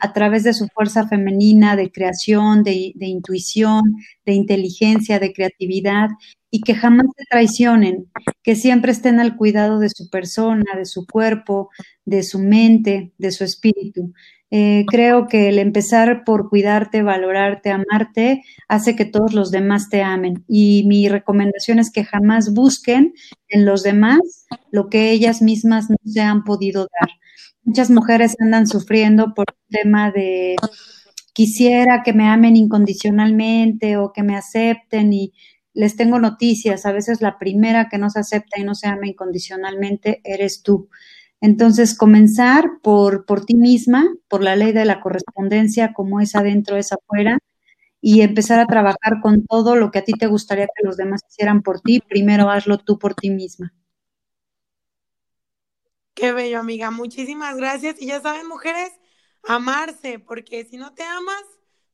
a 0.00 0.12
través 0.12 0.44
de 0.44 0.54
su 0.54 0.66
fuerza 0.68 1.08
femenina 1.08 1.76
de 1.76 1.90
creación, 1.90 2.62
de, 2.62 2.92
de 2.94 3.06
intuición, 3.06 3.96
de 4.24 4.32
inteligencia, 4.32 5.18
de 5.18 5.32
creatividad 5.32 6.08
y 6.56 6.60
que 6.60 6.74
jamás 6.74 7.04
se 7.18 7.24
traicionen, 7.28 8.10
que 8.42 8.56
siempre 8.56 8.90
estén 8.90 9.20
al 9.20 9.36
cuidado 9.36 9.78
de 9.78 9.90
su 9.90 10.08
persona, 10.08 10.64
de 10.74 10.86
su 10.86 11.06
cuerpo, 11.06 11.68
de 12.06 12.22
su 12.22 12.38
mente, 12.38 13.12
de 13.18 13.30
su 13.30 13.44
espíritu. 13.44 14.14
Eh, 14.50 14.86
creo 14.88 15.28
que 15.28 15.50
el 15.50 15.58
empezar 15.58 16.24
por 16.24 16.48
cuidarte, 16.48 17.02
valorarte, 17.02 17.70
amarte, 17.70 18.42
hace 18.68 18.96
que 18.96 19.04
todos 19.04 19.34
los 19.34 19.50
demás 19.50 19.90
te 19.90 20.00
amen. 20.02 20.46
Y 20.48 20.84
mi 20.86 21.10
recomendación 21.10 21.78
es 21.78 21.92
que 21.92 22.04
jamás 22.04 22.54
busquen 22.54 23.12
en 23.48 23.66
los 23.66 23.82
demás 23.82 24.46
lo 24.70 24.88
que 24.88 25.10
ellas 25.10 25.42
mismas 25.42 25.90
no 25.90 25.96
se 26.06 26.22
han 26.22 26.42
podido 26.42 26.88
dar. 26.98 27.10
Muchas 27.64 27.90
mujeres 27.90 28.34
andan 28.40 28.66
sufriendo 28.66 29.34
por 29.34 29.44
el 29.50 29.80
tema 29.80 30.10
de 30.10 30.56
quisiera 31.34 32.02
que 32.02 32.14
me 32.14 32.26
amen 32.26 32.56
incondicionalmente 32.56 33.98
o 33.98 34.10
que 34.10 34.22
me 34.22 34.36
acepten 34.36 35.12
y 35.12 35.34
les 35.76 35.94
tengo 35.94 36.18
noticias, 36.18 36.86
a 36.86 36.92
veces 36.92 37.20
la 37.20 37.38
primera 37.38 37.88
que 37.90 37.98
no 37.98 38.08
se 38.08 38.20
acepta 38.20 38.58
y 38.58 38.64
no 38.64 38.74
se 38.74 38.88
ama 38.88 39.06
incondicionalmente 39.06 40.22
eres 40.24 40.62
tú. 40.62 40.88
Entonces, 41.42 41.94
comenzar 41.94 42.80
por, 42.82 43.26
por 43.26 43.44
ti 43.44 43.54
misma, 43.54 44.08
por 44.26 44.42
la 44.42 44.56
ley 44.56 44.72
de 44.72 44.86
la 44.86 45.00
correspondencia, 45.00 45.92
como 45.92 46.20
es 46.20 46.34
adentro, 46.34 46.78
es 46.78 46.92
afuera, 46.92 47.38
y 48.00 48.22
empezar 48.22 48.58
a 48.58 48.66
trabajar 48.66 49.20
con 49.20 49.44
todo 49.46 49.76
lo 49.76 49.90
que 49.90 49.98
a 49.98 50.04
ti 50.04 50.14
te 50.14 50.26
gustaría 50.28 50.66
que 50.66 50.82
los 50.82 50.96
demás 50.96 51.20
hicieran 51.28 51.62
por 51.62 51.80
ti. 51.82 52.00
Primero 52.00 52.48
hazlo 52.50 52.78
tú 52.78 52.98
por 52.98 53.14
ti 53.14 53.28
misma. 53.28 53.74
Qué 56.14 56.32
bello, 56.32 56.58
amiga. 56.58 56.90
Muchísimas 56.90 57.54
gracias. 57.58 58.00
Y 58.00 58.06
ya 58.06 58.22
saben, 58.22 58.48
mujeres, 58.48 58.92
amarse, 59.42 60.20
porque 60.20 60.64
si 60.64 60.78
no 60.78 60.94
te 60.94 61.02
amas, 61.02 61.44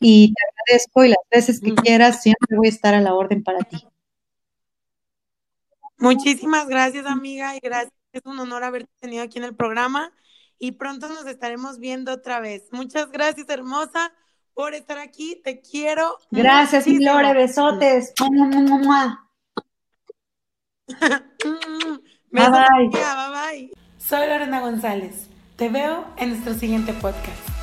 Y 0.00 0.34
te 0.34 0.42
agradezco 0.64 1.04
y 1.04 1.08
las 1.10 1.18
veces 1.30 1.60
que 1.60 1.74
quieras, 1.74 2.20
siempre 2.22 2.56
voy 2.56 2.66
a 2.66 2.70
estar 2.70 2.94
a 2.94 3.00
la 3.00 3.14
orden 3.14 3.44
para 3.44 3.60
ti. 3.60 3.78
Muchísimas 5.98 6.66
gracias, 6.66 7.06
amiga, 7.06 7.56
y 7.56 7.60
gracias. 7.60 7.92
Es 8.12 8.22
un 8.24 8.38
honor 8.40 8.64
haberte 8.64 8.90
tenido 9.00 9.22
aquí 9.22 9.38
en 9.38 9.44
el 9.44 9.54
programa 9.54 10.12
y 10.58 10.72
pronto 10.72 11.08
nos 11.08 11.26
estaremos 11.26 11.78
viendo 11.78 12.12
otra 12.12 12.40
vez. 12.40 12.64
Muchas 12.72 13.10
gracias, 13.10 13.48
hermosa, 13.48 14.12
por 14.54 14.74
estar 14.74 14.98
aquí. 14.98 15.40
Te 15.42 15.60
quiero. 15.60 16.18
Gracias, 16.30 16.86
muchísimo. 16.86 17.12
Lore. 17.12 17.34
Besotes. 17.34 18.12
bye, 22.30 22.50
bye. 22.50 22.88
bye 22.90 23.30
bye. 23.30 23.72
Soy 23.98 24.26
Lorena 24.26 24.60
González. 24.60 25.28
Te 25.56 25.68
veo 25.68 26.06
en 26.16 26.30
nuestro 26.30 26.54
siguiente 26.54 26.92
podcast. 26.94 27.57